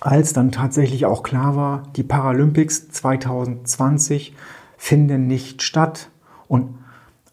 [0.01, 4.35] als dann tatsächlich auch klar war, die Paralympics 2020
[4.77, 6.09] finden nicht statt
[6.49, 6.75] und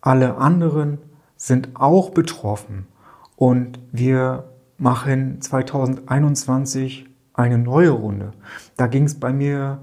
[0.01, 0.99] alle anderen
[1.37, 2.87] sind auch betroffen.
[3.35, 4.45] Und wir
[4.79, 8.33] machen 2021 eine neue Runde.
[8.77, 9.81] Da ging es bei mir,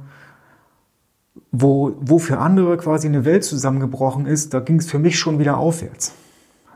[1.61, 5.39] wo, wo für andere quasi eine Welt zusammengebrochen ist, da ging es für mich schon
[5.39, 6.13] wieder aufwärts.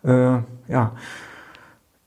[0.03, 0.93] Äh, ja,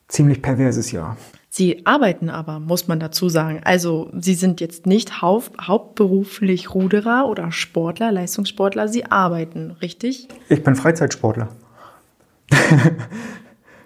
[0.09, 1.17] ziemlich perverses Jahr.
[1.51, 3.61] Sie arbeiten aber, muss man dazu sagen.
[3.63, 8.89] Also Sie sind jetzt nicht hau hauptberuflich Ruderer oder Sportler, Leistungssportler.
[8.89, 10.29] Sie arbeiten, richtig?
[10.49, 11.49] Ich bin Freizeitsportler.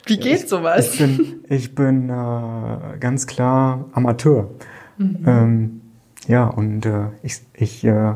[0.04, 0.94] Wie geht ich, sowas?
[0.94, 4.48] Ich bin, ich bin äh, ganz klar Amateur.
[4.98, 5.24] Mhm.
[5.26, 5.80] Ähm,
[6.28, 8.14] ja, und äh, ich, ich, äh,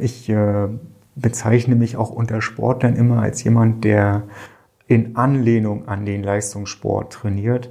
[0.00, 0.68] ich äh,
[1.14, 4.24] bezeichne mich auch unter Sportlern immer als jemand, der
[4.86, 7.70] in Anlehnung an den Leistungssport trainiert.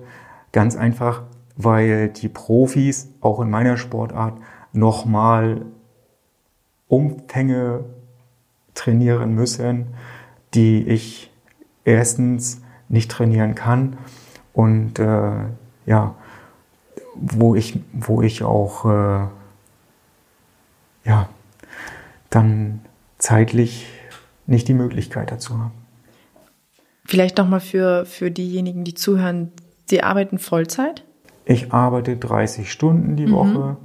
[0.52, 1.24] Ganz einfach,
[1.58, 4.38] weil die Profis auch in meiner Sportart
[4.72, 5.66] nochmal
[6.88, 7.84] Umfänge
[8.74, 9.88] trainieren müssen,
[10.54, 11.32] die ich
[11.84, 13.98] erstens nicht trainieren kann
[14.54, 15.32] und äh,
[15.86, 16.16] ja,
[17.16, 19.28] wo ich, wo ich auch äh,
[21.04, 21.30] ja,
[22.30, 22.82] dann
[23.18, 23.88] zeitlich
[24.46, 25.72] nicht die Möglichkeit dazu habe.
[27.06, 29.52] Vielleicht nochmal für, für diejenigen, die zuhören,
[29.86, 31.04] Sie arbeiten Vollzeit?
[31.46, 33.32] Ich arbeite 30 Stunden die mhm.
[33.32, 33.78] Woche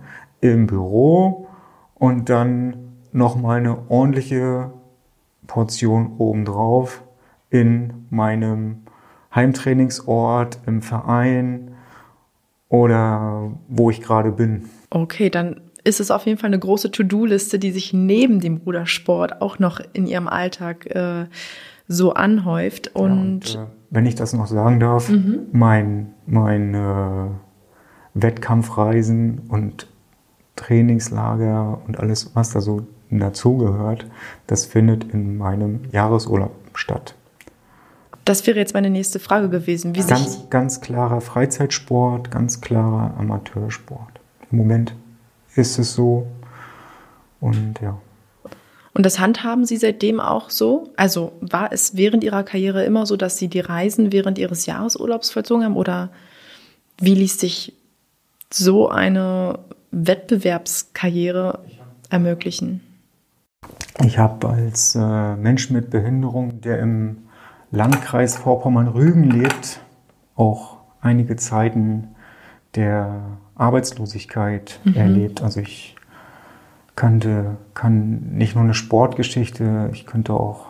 [0.43, 1.49] im Büro
[1.95, 2.77] und dann
[3.13, 4.71] nochmal eine ordentliche
[5.47, 7.03] Portion obendrauf
[7.49, 8.83] in meinem
[9.35, 11.75] Heimtrainingsort, im Verein
[12.69, 14.69] oder wo ich gerade bin.
[14.91, 19.41] Okay, dann ist es auf jeden Fall eine große To-Do-Liste, die sich neben dem Rudersport
[19.41, 21.27] auch noch in Ihrem Alltag äh,
[21.87, 22.91] so anhäuft.
[22.95, 25.47] Und, ja, und äh, wenn ich das noch sagen darf, mhm.
[25.53, 27.29] mein, mein äh,
[28.15, 29.87] Wettkampfreisen und
[30.57, 34.07] Trainingslager und alles, was da so dazugehört,
[34.47, 37.15] das findet in meinem Jahresurlaub statt.
[38.25, 39.95] Das wäre jetzt meine nächste Frage gewesen.
[39.95, 44.21] Wie ganz, ganz klarer Freizeitsport, ganz klarer Amateursport.
[44.51, 44.95] Im Moment
[45.57, 46.27] ist es so.
[47.41, 47.99] Und ja.
[48.95, 50.93] Und das handhaben Sie seitdem auch so?
[50.97, 55.31] Also war es während Ihrer Karriere immer so, dass Sie die Reisen während Ihres Jahresurlaubs
[55.31, 55.77] vollzogen haben?
[55.77, 56.11] Oder
[57.01, 57.75] wie ließ sich
[58.53, 59.59] so eine
[59.91, 61.59] Wettbewerbskarriere
[62.09, 62.83] ermöglichen?
[64.05, 67.25] Ich habe als äh, Mensch mit Behinderung, der im
[67.71, 69.81] Landkreis Vorpommern-Rügen lebt,
[70.37, 72.15] auch einige Zeiten
[72.77, 74.95] der Arbeitslosigkeit mhm.
[74.95, 75.43] erlebt.
[75.43, 75.97] Also ich
[76.97, 80.67] kannte, kann nicht nur eine Sportgeschichte, ich könnte auch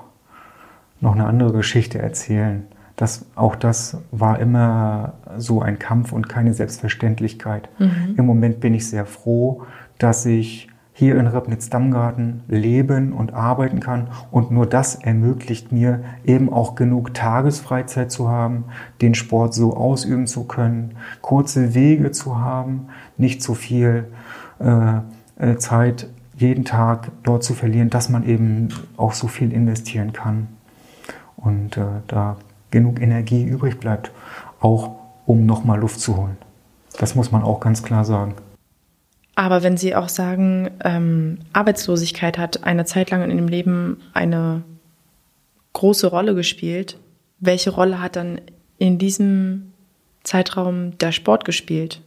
[1.00, 2.66] noch eine andere Geschichte erzählen.
[2.96, 7.68] Das, auch das war immer so ein Kampf und keine Selbstverständlichkeit.
[7.78, 8.14] Mhm.
[8.16, 9.64] Im Moment bin ich sehr froh,
[9.98, 14.08] dass ich hier in Ribnitz-Dammgarten leben und arbeiten kann.
[14.30, 18.64] Und nur das ermöglicht mir eben auch genug Tagesfreizeit zu haben,
[19.02, 22.86] den Sport so ausüben zu können, kurze Wege zu haben,
[23.18, 24.06] nicht zu viel
[24.60, 24.98] äh,
[25.36, 30.46] äh, Zeit jeden Tag dort zu verlieren, dass man eben auch so viel investieren kann
[31.36, 32.36] und äh, da
[32.70, 34.12] genug Energie übrig bleibt,
[34.60, 34.92] auch
[35.26, 36.36] um nochmal Luft zu holen.
[36.98, 38.34] Das muss man auch ganz klar sagen.
[39.34, 44.62] Aber wenn Sie auch sagen, ähm, Arbeitslosigkeit hat eine Zeit lang in dem Leben eine
[45.72, 46.98] große Rolle gespielt,
[47.40, 48.40] welche Rolle hat dann
[48.78, 49.72] in diesem
[50.22, 52.00] Zeitraum der Sport gespielt?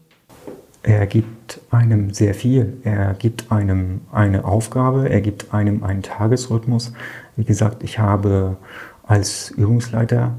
[0.88, 2.78] er gibt einem sehr viel.
[2.84, 6.94] Er gibt einem eine Aufgabe, er gibt einem einen Tagesrhythmus.
[7.36, 8.56] Wie gesagt, ich habe
[9.04, 10.34] als Übungsleiter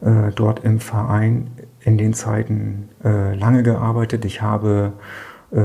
[0.00, 4.24] äh, dort im Verein in den Zeiten äh, lange gearbeitet.
[4.24, 4.92] Ich habe
[5.52, 5.58] äh,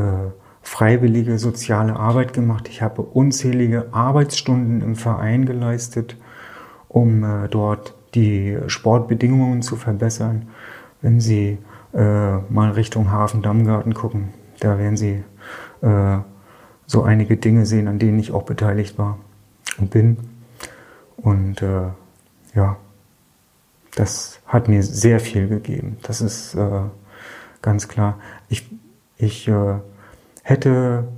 [0.67, 2.67] freiwillige soziale Arbeit gemacht.
[2.67, 6.17] Ich habe unzählige Arbeitsstunden im Verein geleistet,
[6.89, 10.49] um äh, dort die Sportbedingungen zu verbessern.
[11.01, 11.57] Wenn Sie
[11.93, 15.23] äh, mal Richtung Hafen-Dammgarten gucken, da werden Sie
[15.81, 16.17] äh,
[16.85, 19.19] so einige Dinge sehen, an denen ich auch beteiligt war
[19.79, 20.17] und bin.
[21.15, 21.91] Und äh,
[22.55, 22.75] ja,
[23.95, 25.97] das hat mir sehr viel gegeben.
[26.03, 26.81] Das ist äh,
[27.61, 28.19] ganz klar.
[28.49, 28.69] Ich,
[29.17, 29.79] ich äh,
[30.47, 31.09] hätte,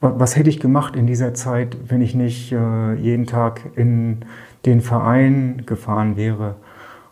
[0.00, 4.24] was hätte ich gemacht in dieser Zeit, wenn ich nicht äh, jeden Tag in
[4.66, 6.56] den Verein gefahren wäre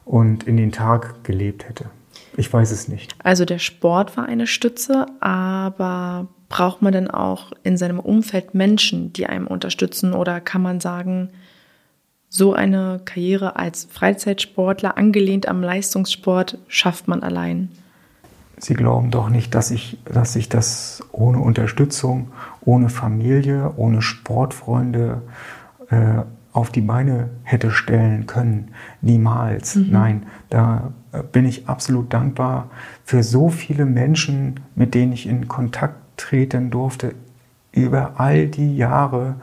[0.05, 1.87] und in den Tag gelebt hätte?
[2.37, 3.15] Ich weiß es nicht.
[3.25, 9.13] Also der Sport war eine Stütze, aber braucht man denn auch in seinem Umfeld Menschen,
[9.15, 10.13] die einem unterstützen?
[10.13, 11.31] Oder kann man sagen,
[12.29, 17.71] so eine Karriere als Freizeitsportler, angelehnt am Leistungssport, schafft man allein.
[18.61, 22.29] Sie glauben doch nicht, dass ich, dass ich das ohne Unterstützung,
[22.61, 25.23] ohne Familie, ohne Sportfreunde
[25.91, 28.73] äh, auf die Beine hätte stellen können.
[29.01, 29.77] Niemals.
[29.77, 29.87] Mhm.
[29.91, 30.93] Nein, da
[31.33, 32.69] bin ich absolut dankbar
[33.05, 37.15] für so viele Menschen, mit denen ich in Kontakt treten durfte
[37.73, 39.37] über all die Jahre.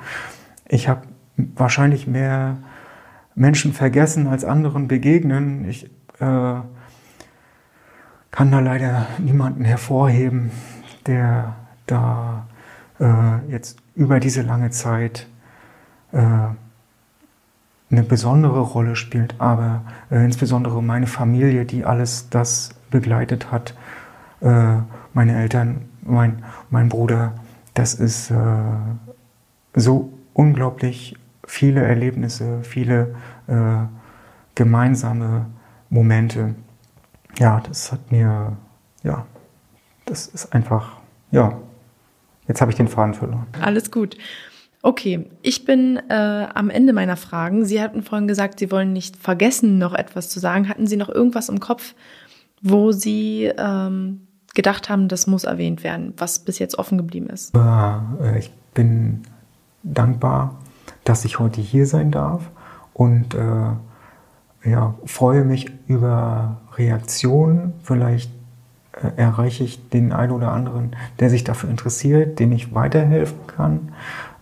[0.68, 1.02] Ich habe
[1.38, 2.58] wahrscheinlich mehr
[3.34, 5.68] Menschen vergessen als anderen begegnen.
[5.70, 5.86] Ich
[6.20, 6.56] äh,
[8.36, 10.52] kann da leider niemanden hervorheben,
[11.08, 12.46] der da
[13.00, 15.28] äh, jetzt über diese lange Zeit
[16.12, 23.74] äh, eine besondere Rolle spielt, aber äh, insbesondere meine Familie, die alles das begleitet hat,
[24.42, 24.80] äh,
[25.14, 27.36] meine Eltern, mein, mein Bruder,
[27.74, 28.36] das ist äh,
[29.76, 31.16] so unglaublich
[31.48, 33.16] viele Erlebnisse, viele
[33.48, 33.86] äh,
[34.56, 35.46] gemeinsame
[35.90, 36.56] Momente.
[37.38, 38.56] Ja, das hat mir,
[39.04, 39.26] ja,
[40.06, 40.98] das ist einfach,
[41.32, 41.58] ja,
[42.48, 43.48] jetzt habe ich den Faden verloren.
[43.62, 44.18] Alles gut.
[44.82, 47.66] Okay, ich bin äh, am Ende meiner Fragen.
[47.66, 50.70] Sie hatten vorhin gesagt, Sie wollen nicht vergessen, noch etwas zu sagen.
[50.70, 51.96] Hatten Sie noch irgendwas im Kopf,
[52.62, 57.56] wo Sie ähm, gedacht haben, das muss erwähnt werden, was bis jetzt offen geblieben ist?
[57.56, 59.24] Äh, ich bin
[59.82, 60.60] dankbar
[61.06, 62.50] dass ich heute hier sein darf
[62.94, 63.72] und äh,
[64.66, 67.74] ja, freue mich über Reaktionen.
[67.84, 68.32] Vielleicht
[68.94, 73.94] äh, erreiche ich den einen oder anderen, der sich dafür interessiert, dem ich weiterhelfen kann.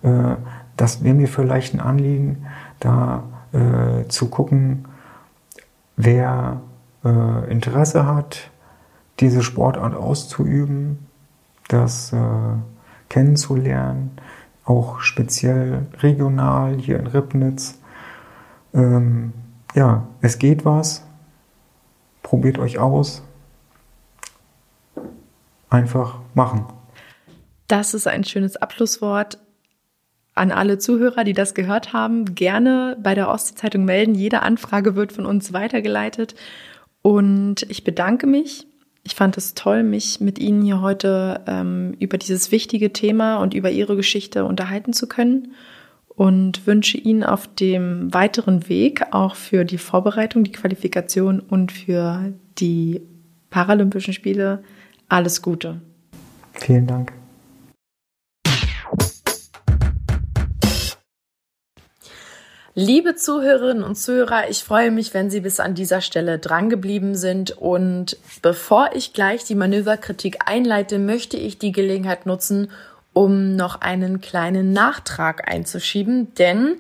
[0.02, 0.36] Äh,
[0.78, 2.46] das wäre mir vielleicht ein Anliegen,
[2.80, 4.86] da äh, zu gucken,
[5.96, 6.62] wer
[7.06, 8.50] äh, Interesse hat,
[9.20, 11.08] diese Sportart auszuüben,
[11.68, 12.18] das äh,
[13.10, 14.12] kennenzulernen
[14.66, 17.80] auch speziell regional hier in Ribnitz.
[18.74, 19.34] Ähm,
[19.74, 21.04] ja, es geht was.
[22.22, 23.24] Probiert euch aus.
[25.70, 26.66] Einfach machen.
[27.68, 29.40] Das ist ein schönes Abschlusswort
[30.36, 32.36] an alle Zuhörer, die das gehört haben.
[32.36, 34.16] Gerne bei der Ostsee-Zeitung melden.
[34.16, 36.36] Jede Anfrage wird von uns weitergeleitet.
[37.02, 38.68] Und ich bedanke mich
[39.04, 43.54] ich fand es toll, mich mit Ihnen hier heute ähm, über dieses wichtige Thema und
[43.54, 45.54] über Ihre Geschichte unterhalten zu können
[46.16, 52.34] und wünsche Ihnen auf dem weiteren Weg auch für die Vorbereitung, die Qualifikation und für
[52.60, 53.02] die
[53.50, 54.64] Paralympischen Spiele
[55.10, 55.82] alles Gute.
[56.54, 57.14] Vielen Dank.
[62.76, 67.52] Liebe Zuhörerinnen und Zuhörer, ich freue mich, wenn Sie bis an dieser Stelle drangeblieben sind.
[67.52, 72.72] Und bevor ich gleich die Manöverkritik einleite, möchte ich die Gelegenheit nutzen,
[73.14, 76.34] um noch einen kleinen Nachtrag einzuschieben.
[76.36, 76.80] Denn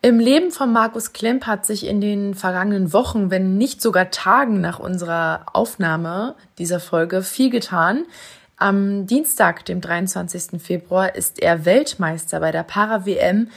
[0.00, 4.60] im Leben von Markus Klemp hat sich in den vergangenen Wochen, wenn nicht sogar Tagen
[4.60, 8.04] nach unserer Aufnahme dieser Folge viel getan.
[8.56, 10.60] Am Dienstag, dem 23.
[10.60, 13.48] Februar, ist er Weltmeister bei der Para-WM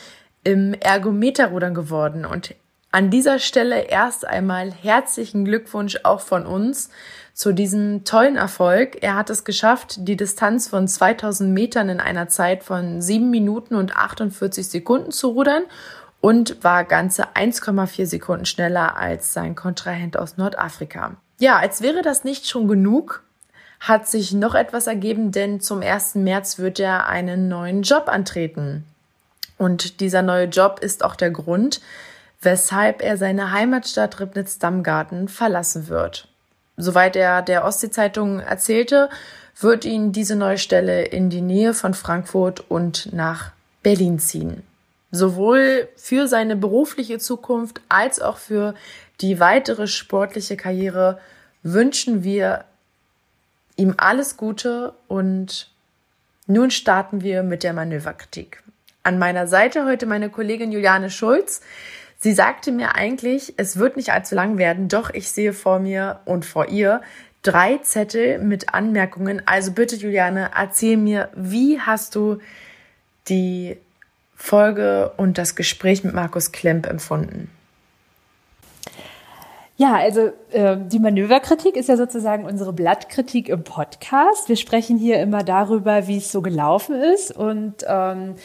[0.43, 2.25] im Ergometerrudern geworden.
[2.25, 2.55] Und
[2.91, 6.89] an dieser Stelle erst einmal herzlichen Glückwunsch auch von uns
[7.33, 9.01] zu diesem tollen Erfolg.
[9.01, 13.75] Er hat es geschafft, die Distanz von 2000 Metern in einer Zeit von 7 Minuten
[13.75, 15.63] und 48 Sekunden zu rudern
[16.21, 21.15] und war ganze 1,4 Sekunden schneller als sein Kontrahent aus Nordafrika.
[21.39, 23.23] Ja, als wäre das nicht schon genug,
[23.79, 26.15] hat sich noch etwas ergeben, denn zum 1.
[26.15, 28.85] März wird er einen neuen Job antreten.
[29.57, 31.81] Und dieser neue Job ist auch der Grund,
[32.41, 36.27] weshalb er seine Heimatstadt Ribnitz-Dammgarten verlassen wird.
[36.81, 39.11] Soweit er der Ostsee-Zeitung erzählte,
[39.59, 43.51] wird ihn diese neue Stelle in die Nähe von Frankfurt und nach
[43.83, 44.63] Berlin ziehen.
[45.11, 48.73] Sowohl für seine berufliche Zukunft als auch für
[49.19, 51.19] die weitere sportliche Karriere
[51.61, 52.65] wünschen wir
[53.75, 55.69] ihm alles Gute und
[56.47, 58.63] nun starten wir mit der Manöverkritik.
[59.03, 61.61] An meiner Seite heute meine Kollegin Juliane Schulz.
[62.23, 66.19] Sie sagte mir eigentlich, es wird nicht allzu lang werden, doch ich sehe vor mir
[66.25, 67.01] und vor ihr
[67.41, 69.41] drei Zettel mit Anmerkungen.
[69.47, 72.37] Also bitte, Juliane, erzähl mir, wie hast du
[73.27, 73.75] die
[74.35, 77.49] Folge und das Gespräch mit Markus Klemp empfunden?
[79.77, 84.47] Ja, also äh, die Manöverkritik ist ja sozusagen unsere Blattkritik im Podcast.
[84.47, 88.35] Wir sprechen hier immer darüber, wie es so gelaufen ist und ähm,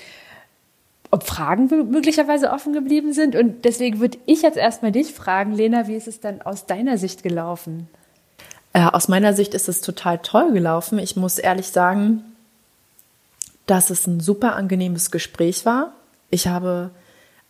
[1.11, 3.37] ob Fragen möglicherweise offen geblieben sind.
[3.37, 6.99] Und deswegen würde ich jetzt erstmal dich fragen, Lena, wie ist es dann aus deiner
[6.99, 7.89] Sicht gelaufen?
[8.73, 10.99] Äh, aus meiner Sicht ist es total toll gelaufen.
[10.99, 12.23] Ich muss ehrlich sagen,
[13.67, 15.93] dass es ein super angenehmes Gespräch war.
[16.31, 16.91] Ich habe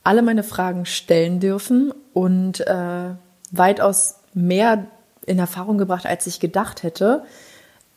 [0.05, 3.11] alle meine Fragen stellen dürfen und äh,
[3.51, 4.87] weitaus mehr
[5.27, 7.25] in Erfahrung gebracht, als ich gedacht hätte.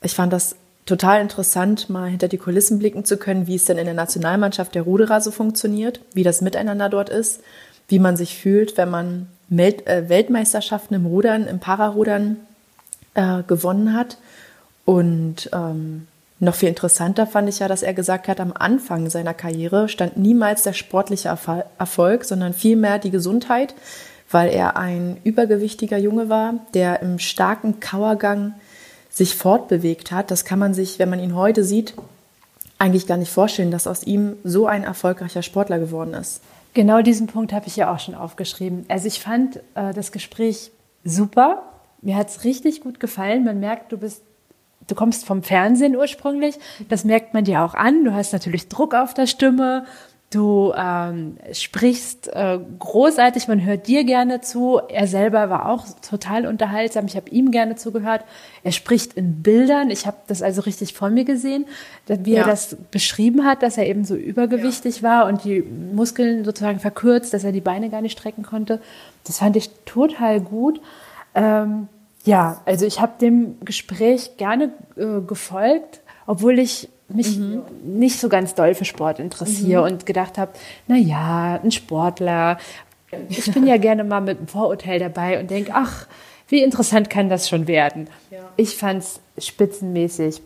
[0.02, 0.56] Ich fand das
[0.90, 4.74] total interessant, mal hinter die Kulissen blicken zu können, wie es denn in der Nationalmannschaft
[4.74, 7.40] der Ruderer so funktioniert, wie das Miteinander dort ist,
[7.88, 12.38] wie man sich fühlt, wenn man äh, Weltmeisterschaften im Rudern, im Pararudern
[13.14, 14.18] äh, gewonnen hat.
[14.84, 16.08] Und ähm,
[16.40, 20.16] noch viel interessanter fand ich ja, dass er gesagt hat, am Anfang seiner Karriere stand
[20.16, 21.36] niemals der sportliche
[21.78, 23.74] Erfolg, sondern vielmehr die Gesundheit,
[24.30, 28.54] weil er ein übergewichtiger Junge war, der im starken Kauergang
[29.20, 30.30] sich fortbewegt hat.
[30.30, 31.92] Das kann man sich, wenn man ihn heute sieht,
[32.78, 36.40] eigentlich gar nicht vorstellen, dass aus ihm so ein erfolgreicher Sportler geworden ist.
[36.72, 38.86] Genau diesen Punkt habe ich ja auch schon aufgeschrieben.
[38.88, 40.70] Also ich fand äh, das Gespräch
[41.04, 41.62] super.
[42.00, 43.44] Mir hat es richtig gut gefallen.
[43.44, 44.22] Man merkt, du bist,
[44.88, 46.58] du kommst vom Fernsehen ursprünglich.
[46.88, 48.04] Das merkt man dir auch an.
[48.04, 49.84] Du hast natürlich Druck auf der Stimme.
[50.32, 54.80] Du ähm, sprichst äh, großartig, man hört dir gerne zu.
[54.88, 57.06] Er selber war auch total unterhaltsam.
[57.06, 58.24] Ich habe ihm gerne zugehört.
[58.62, 59.90] Er spricht in Bildern.
[59.90, 61.66] Ich habe das also richtig vor mir gesehen,
[62.06, 62.42] wie ja.
[62.42, 65.02] er das beschrieben hat, dass er eben so übergewichtig ja.
[65.02, 68.80] war und die Muskeln sozusagen verkürzt, dass er die Beine gar nicht strecken konnte.
[69.24, 70.80] Das fand ich total gut.
[71.34, 71.88] Ähm,
[72.24, 77.62] ja, also ich habe dem Gespräch gerne äh, gefolgt, obwohl ich mich mhm.
[77.84, 79.92] nicht so ganz doll für Sport interessiere mhm.
[79.92, 80.52] und gedacht habe,
[80.86, 82.58] na ja, ein Sportler.
[83.28, 86.06] Ich bin ja gerne mal mit einem Vorurteil dabei und denke, ach,
[86.48, 88.08] wie interessant kann das schon werden.
[88.30, 88.38] Ja.
[88.56, 90.42] Ich fand es spitzenmäßig.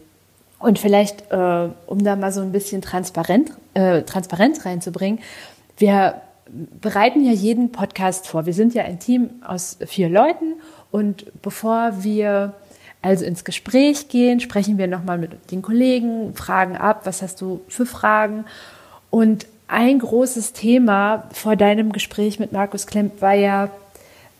[0.59, 5.19] Und vielleicht, äh, um da mal so ein bisschen transparent, äh, Transparenz reinzubringen,
[5.77, 6.23] wir
[6.81, 8.47] bereiten ja jeden Podcast vor.
[8.47, 10.55] Wir sind ja ein Team aus vier Leuten
[10.91, 12.55] und bevor wir
[13.05, 17.61] also ins Gespräch gehen, sprechen wir nochmal mit den Kollegen, fragen ab, was hast du
[17.69, 18.47] für Fragen.
[19.11, 23.69] Und ein großes Thema vor deinem Gespräch mit Markus Klemp war ja,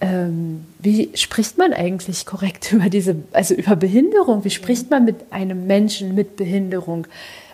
[0.01, 4.45] ähm, wie spricht man eigentlich korrekt über diese, also über Behinderung?
[4.45, 7.07] Wie spricht man mit einem Menschen mit Behinderung?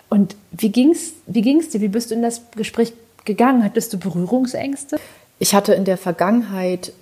[0.09, 1.81] Und wie ging's, wie ging's dir?
[1.81, 2.93] Wie bist du in das Gespräch
[3.25, 3.65] gegangen?
[3.65, 4.97] Hattest du Berührungsängste?
[5.39, 6.93] Ich hatte in der Vergangenheit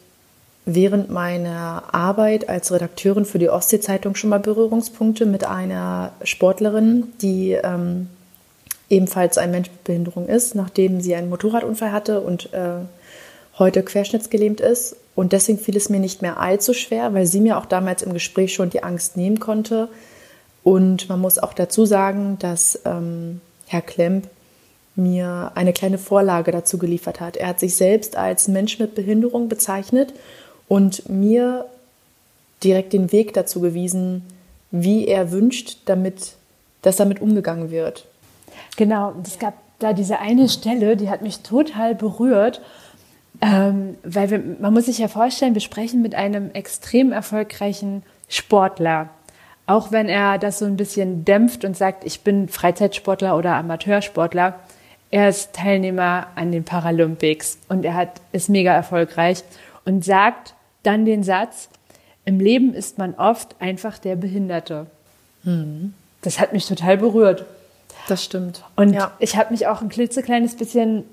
[0.65, 7.51] während meiner Arbeit als Redakteurin für die Ostsee-Zeitung schon mal Berührungspunkte mit einer Sportlerin, die
[7.51, 8.07] ähm,
[8.89, 12.81] ebenfalls ein Mensch mit Behinderung ist, nachdem sie einen Motorradunfall hatte und äh,
[13.57, 14.95] heute querschnittsgelähmt ist.
[15.15, 18.13] Und deswegen fiel es mir nicht mehr allzu schwer, weil sie mir auch damals im
[18.13, 19.89] Gespräch schon die Angst nehmen konnte.
[20.63, 24.27] Und man muss auch dazu sagen, dass ähm, Herr Klemp
[24.95, 27.37] mir eine kleine Vorlage dazu geliefert hat.
[27.37, 30.13] Er hat sich selbst als Mensch mit Behinderung bezeichnet
[30.69, 31.65] und mir
[32.63, 34.23] direkt den Weg dazu gewiesen,
[34.71, 36.35] wie er wünscht, damit,
[36.81, 38.05] dass damit umgegangen wird.
[38.77, 42.61] Genau, es gab da diese eine Stelle, die hat mich total berührt,
[43.41, 49.09] ähm, weil wir, man muss sich ja vorstellen, wir sprechen mit einem extrem erfolgreichen Sportler.
[49.65, 54.59] Auch wenn er das so ein bisschen dämpft und sagt, ich bin Freizeitsportler oder Amateursportler,
[55.11, 59.43] er ist Teilnehmer an den Paralympics und er hat, ist mega erfolgreich
[59.85, 60.53] und sagt,
[60.83, 61.69] dann den Satz,
[62.25, 64.87] im Leben ist man oft einfach der Behinderte.
[65.43, 65.93] Mhm.
[66.21, 67.45] Das hat mich total berührt.
[68.07, 68.63] Das stimmt.
[68.75, 69.11] Und ja.
[69.19, 71.03] ich habe mich auch ein klitzekleines bisschen,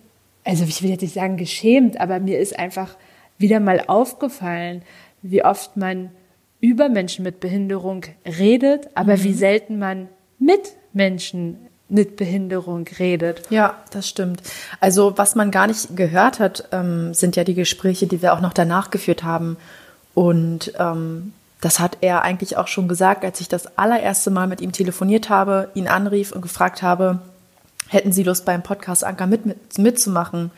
[0.44, 2.96] also ich will jetzt nicht sagen geschämt, aber mir ist einfach
[3.38, 4.82] wieder mal aufgefallen,
[5.22, 6.10] wie oft man
[6.60, 9.24] über Menschen mit Behinderung redet, aber mhm.
[9.24, 10.08] wie selten man
[10.38, 13.42] mit Menschen mit Behinderung redet.
[13.50, 14.42] Ja, das stimmt.
[14.80, 18.40] Also was man gar nicht gehört hat, ähm, sind ja die Gespräche, die wir auch
[18.40, 19.56] noch danach geführt haben.
[20.14, 24.60] Und ähm, das hat er eigentlich auch schon gesagt, als ich das allererste Mal mit
[24.60, 27.20] ihm telefoniert habe, ihn anrief und gefragt habe,
[27.88, 30.50] hätten Sie Lust beim Podcast Anker mit, mit, mitzumachen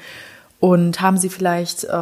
[0.60, 2.00] und haben Sie vielleicht äh,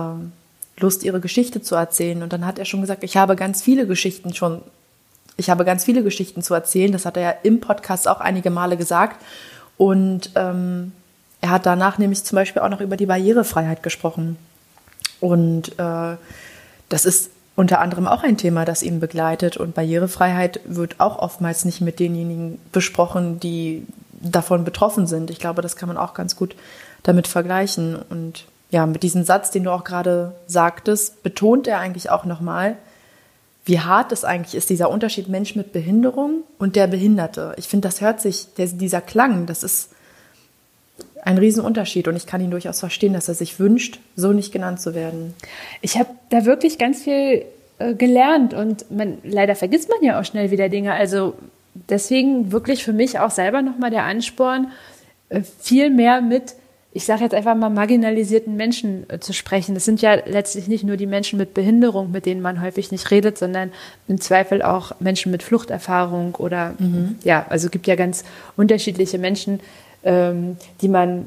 [0.79, 2.23] Lust, Ihre Geschichte zu erzählen?
[2.23, 4.63] Und dann hat er schon gesagt, ich habe ganz viele Geschichten schon,
[5.37, 6.93] ich habe ganz viele Geschichten zu erzählen.
[6.93, 9.23] Das hat er ja im Podcast auch einige Male gesagt.
[9.77, 10.93] Und ähm,
[11.41, 14.39] er hat danach nämlich zum Beispiel auch noch über die Barrierefreiheit gesprochen.
[15.21, 16.17] Und äh,
[16.89, 19.57] das ist unter anderem auch ein Thema, das ihn begleitet.
[19.57, 25.31] Und Barrierefreiheit wird auch oftmals nicht mit denjenigen besprochen, die davon betroffen sind.
[25.31, 26.57] Ich glaube, das kann man auch ganz gut
[27.03, 27.97] damit vergleichen.
[27.97, 32.77] Und ja, mit diesem Satz, den du auch gerade sagtest, betont er eigentlich auch nochmal,
[33.67, 37.55] wie hart es eigentlich ist, dieser Unterschied Mensch mit Behinderung und der Behinderte.
[37.59, 39.91] Ich finde, das hört sich, der, dieser Klang, das ist
[41.23, 44.81] ein Riesenunterschied und ich kann ihn durchaus verstehen, dass er sich wünscht, so nicht genannt
[44.81, 45.35] zu werden.
[45.83, 47.45] Ich habe da wirklich ganz viel
[47.79, 50.93] äh, gelernt und man, leider vergisst man ja auch schnell wieder Dinge.
[50.93, 51.35] Also
[51.75, 54.71] deswegen wirklich für mich auch selber nochmal der Ansporn,
[55.29, 56.55] äh, viel mehr mit,
[56.97, 59.75] ich sage jetzt einfach mal, marginalisierten Menschen äh, zu sprechen.
[59.75, 63.11] Das sind ja letztlich nicht nur die Menschen mit Behinderung, mit denen man häufig nicht
[63.11, 63.71] redet, sondern
[64.09, 67.17] im Zweifel auch Menschen mit Fluchterfahrung oder mhm.
[67.23, 68.25] ja, also es gibt ja ganz
[68.57, 69.61] unterschiedliche Menschen,
[70.05, 71.27] ähm, die man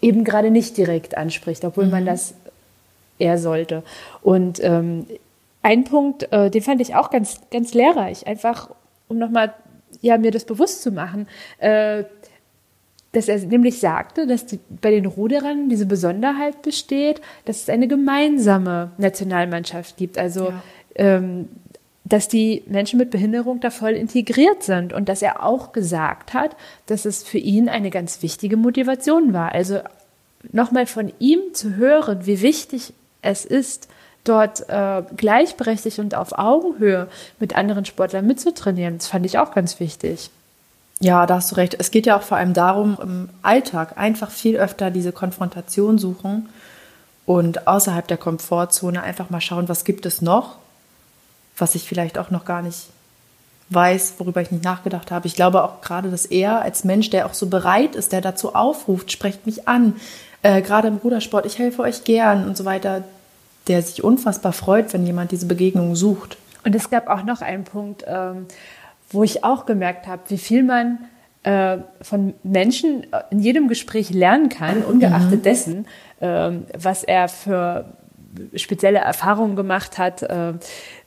[0.00, 1.90] eben gerade nicht direkt anspricht, obwohl mhm.
[1.90, 2.32] man das
[3.18, 3.82] eher sollte.
[4.22, 5.06] Und ähm,
[5.60, 8.70] ein Punkt, äh, den fand ich auch ganz, ganz lehrreich, einfach
[9.08, 9.52] um nochmal
[10.00, 12.04] ja, mir das bewusst zu machen, äh,
[13.14, 17.88] dass er nämlich sagte, dass die, bei den Ruderern diese Besonderheit besteht, dass es eine
[17.88, 20.18] gemeinsame Nationalmannschaft gibt.
[20.18, 20.62] Also ja.
[20.96, 21.48] ähm,
[22.04, 26.54] dass die Menschen mit Behinderung da voll integriert sind und dass er auch gesagt hat,
[26.86, 29.52] dass es für ihn eine ganz wichtige Motivation war.
[29.52, 29.80] Also
[30.52, 32.92] nochmal von ihm zu hören, wie wichtig
[33.22, 33.88] es ist,
[34.24, 37.08] dort äh, gleichberechtigt und auf Augenhöhe
[37.38, 40.30] mit anderen Sportlern mitzutrainieren, das fand ich auch ganz wichtig.
[41.04, 41.76] Ja, da hast du recht.
[41.78, 46.48] Es geht ja auch vor allem darum, im Alltag einfach viel öfter diese Konfrontation suchen
[47.26, 50.56] und außerhalb der Komfortzone einfach mal schauen, was gibt es noch
[51.56, 52.88] was ich vielleicht auch noch gar nicht
[53.70, 55.26] weiß, worüber ich nicht nachgedacht habe.
[55.26, 58.54] Ich glaube auch gerade, dass er als Mensch, der auch so bereit ist, der dazu
[58.54, 59.96] aufruft, sprecht mich an,
[60.42, 63.04] äh, gerade im Rudersport, ich helfe euch gern und so weiter,
[63.66, 66.36] der sich unfassbar freut, wenn jemand diese Begegnung sucht.
[66.64, 68.46] Und es gab auch noch einen Punkt, ähm,
[69.10, 70.98] wo ich auch gemerkt habe, wie viel man
[71.44, 75.42] äh, von Menschen in jedem Gespräch lernen kann, ungeachtet mhm.
[75.42, 75.86] dessen,
[76.20, 77.96] ähm, was er für
[78.56, 80.54] spezielle Erfahrungen gemacht hat, äh,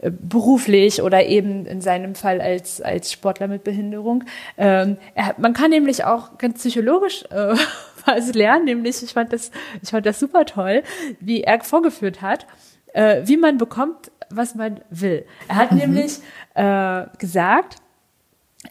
[0.02, 4.24] beruflich oder eben in seinem Fall als, als Sportler mit Behinderung.
[4.58, 7.56] Ähm, er, man kann nämlich auch ganz psychologisch äh,
[8.06, 10.84] was lernen, nämlich ich fand das, ich fand das super toll,
[11.20, 12.46] wie er vorgeführt hat,
[12.94, 15.26] äh, wie man bekommt, was man will.
[15.48, 15.78] Er hat mhm.
[15.80, 16.20] nämlich
[16.54, 17.78] äh, gesagt,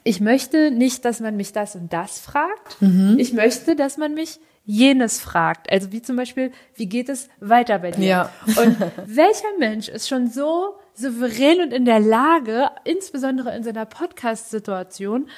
[0.05, 2.81] ich möchte nicht, dass man mich das und das fragt.
[2.81, 3.17] Mhm.
[3.19, 5.71] Ich möchte, dass man mich jenes fragt.
[5.71, 8.05] Also wie zum Beispiel, wie geht es weiter bei dir?
[8.05, 8.33] Ja.
[8.47, 8.77] Und
[9.07, 15.29] welcher Mensch ist schon so souverän und in der Lage, insbesondere in seiner Podcast-Situation,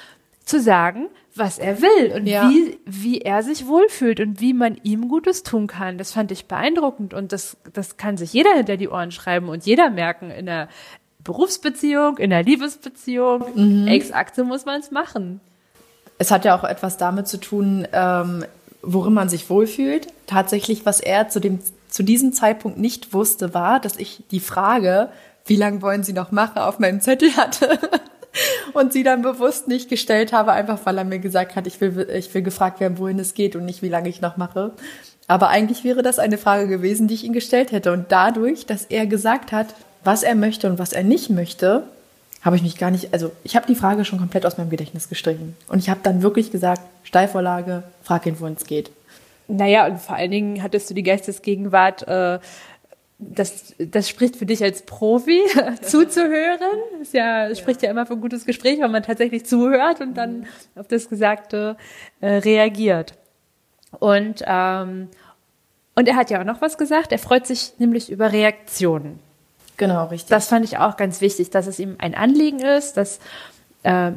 [0.49, 2.49] zu sagen, was er will und ja.
[2.49, 5.99] wie, wie er sich wohlfühlt und wie man ihm Gutes tun kann.
[5.99, 9.67] Das fand ich beeindruckend und das, das kann sich jeder hinter die Ohren schreiben und
[9.67, 10.67] jeder merken in der
[11.29, 13.43] Berufsbeziehung, in der Liebesbeziehung.
[13.53, 13.87] Mhm.
[13.87, 15.41] Ex-Akte muss man es machen.
[16.17, 18.43] Es hat ja auch etwas damit zu tun, ähm,
[18.81, 20.07] worin man sich wohlfühlt.
[20.25, 25.09] Tatsächlich, was er zu, dem, zu diesem Zeitpunkt nicht wusste, war, dass ich die Frage,
[25.45, 27.77] wie lange wollen Sie noch machen, auf meinem Zettel hatte.
[28.73, 32.09] und sie dann bewusst nicht gestellt habe, einfach weil er mir gesagt hat, ich will,
[32.11, 34.71] ich will gefragt werden, wohin es geht und nicht, wie lange ich noch mache.
[35.27, 37.91] Aber eigentlich wäre das eine Frage gewesen, die ich ihn gestellt hätte.
[37.91, 39.67] Und dadurch, dass er gesagt hat,
[40.03, 41.83] was er möchte und was er nicht möchte,
[42.41, 45.09] habe ich mich gar nicht, also ich habe die Frage schon komplett aus meinem Gedächtnis
[45.09, 45.57] gestrichen.
[45.67, 48.91] Und ich habe dann wirklich gesagt, Steilvorlage, frag ihn, wohin es geht.
[49.47, 52.39] Naja, und vor allen Dingen hattest du die Geistesgegenwart, äh,
[53.17, 55.41] das, das spricht für dich als Profi
[55.81, 56.79] zuzuhören.
[56.99, 60.45] Das ja, spricht ja immer für ein gutes Gespräch, wenn man tatsächlich zuhört und dann
[60.75, 61.75] auf das Gesagte
[62.21, 63.15] äh, reagiert.
[63.99, 65.09] Und, ähm,
[65.95, 67.11] und er hat ja auch noch was gesagt.
[67.11, 69.19] Er freut sich nämlich über Reaktionen.
[69.79, 70.29] Genau, richtig.
[70.29, 73.19] Das fand ich auch ganz wichtig, dass es ihm ein Anliegen ist, dass
[73.83, 74.11] äh,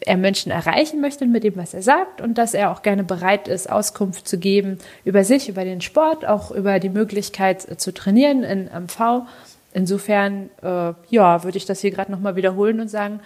[0.00, 3.48] er Menschen erreichen möchte mit dem, was er sagt und dass er auch gerne bereit
[3.48, 7.94] ist, Auskunft zu geben über sich, über den Sport, auch über die Möglichkeit äh, zu
[7.94, 9.22] trainieren in MV.
[9.72, 13.20] Insofern, äh, ja, würde ich das hier gerade nochmal wiederholen und sagen,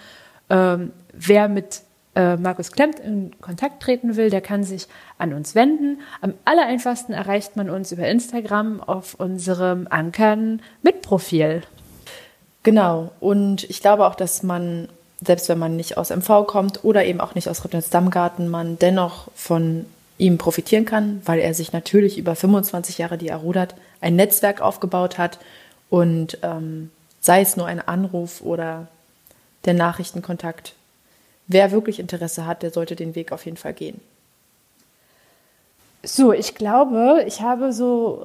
[0.49, 1.83] ähm, wer mit
[2.17, 4.89] äh, Markus Klemmt in Kontakt treten will, der kann sich
[5.19, 6.01] an uns wenden.
[6.23, 11.63] Am aller einfachsten erreicht man uns über Instagram auf unserem Ankern mit Profil.
[12.63, 13.13] Genau.
[13.21, 14.89] Und ich glaube auch, dass man,
[15.21, 19.29] selbst wenn man nicht aus MV kommt oder eben auch nicht aus Ribnitz-Dammgarten, man dennoch
[19.35, 19.85] von
[20.19, 24.63] ihm profitieren kann, weil er sich natürlich über 25 Jahre, die er rudert, ein Netzwerk
[24.63, 25.39] aufgebaut hat
[25.91, 26.91] und ähm,
[27.21, 28.89] sei es nur ein Anruf oder
[29.67, 30.75] der Nachrichtenkontakt.
[31.49, 34.01] Wer wirklich Interesse hat, der sollte den Weg auf jeden Fall gehen.
[36.03, 38.25] So, ich glaube, ich habe so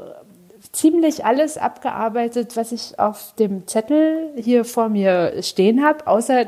[0.72, 6.46] ziemlich alles abgearbeitet, was ich auf dem Zettel hier vor mir stehen habe, außer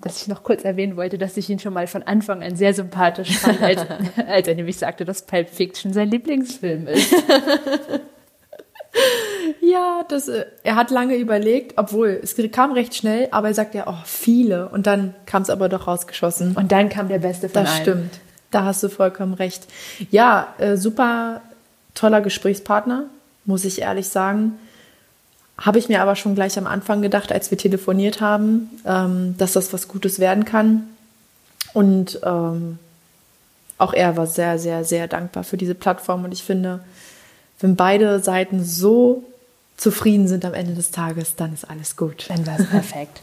[0.00, 2.72] dass ich noch kurz erwähnen wollte, dass ich ihn schon mal von Anfang an sehr
[2.72, 3.80] sympathisch fand, als,
[4.28, 7.12] als er nämlich sagte, dass Pulp Fiction sein Lieblingsfilm ist.
[9.70, 13.78] ja, das, äh, er hat lange überlegt, obwohl es kam recht schnell, aber er sagte
[13.78, 14.68] ja, oh, viele.
[14.68, 16.56] Und dann kam es aber doch rausgeschossen.
[16.56, 17.82] Und dann kam der Beste von Das allen.
[17.82, 18.20] stimmt.
[18.50, 19.66] Da hast du vollkommen recht.
[20.10, 21.42] Ja, äh, super
[21.94, 23.04] toller Gesprächspartner,
[23.44, 24.58] muss ich ehrlich sagen.
[25.58, 29.52] Habe ich mir aber schon gleich am Anfang gedacht, als wir telefoniert haben, ähm, dass
[29.52, 30.88] das was Gutes werden kann.
[31.74, 32.78] Und ähm,
[33.76, 36.24] auch er war sehr, sehr, sehr dankbar für diese Plattform.
[36.24, 36.80] Und ich finde,
[37.60, 39.24] wenn beide Seiten so
[39.78, 42.26] zufrieden sind am Ende des Tages, dann ist alles gut.
[42.28, 43.22] Dann war es perfekt.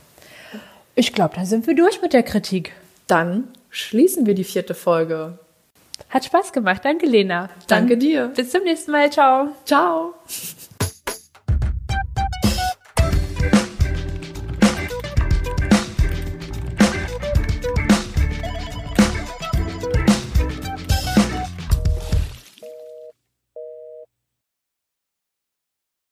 [0.96, 2.72] Ich glaube, dann sind wir durch mit der Kritik.
[3.06, 5.38] Dann schließen wir die vierte Folge.
[6.10, 6.82] Hat Spaß gemacht.
[6.84, 7.50] Danke, Lena.
[7.68, 8.32] Danke dir.
[8.36, 9.12] Bis zum nächsten Mal.
[9.12, 9.50] Ciao.
[9.66, 10.14] Ciao.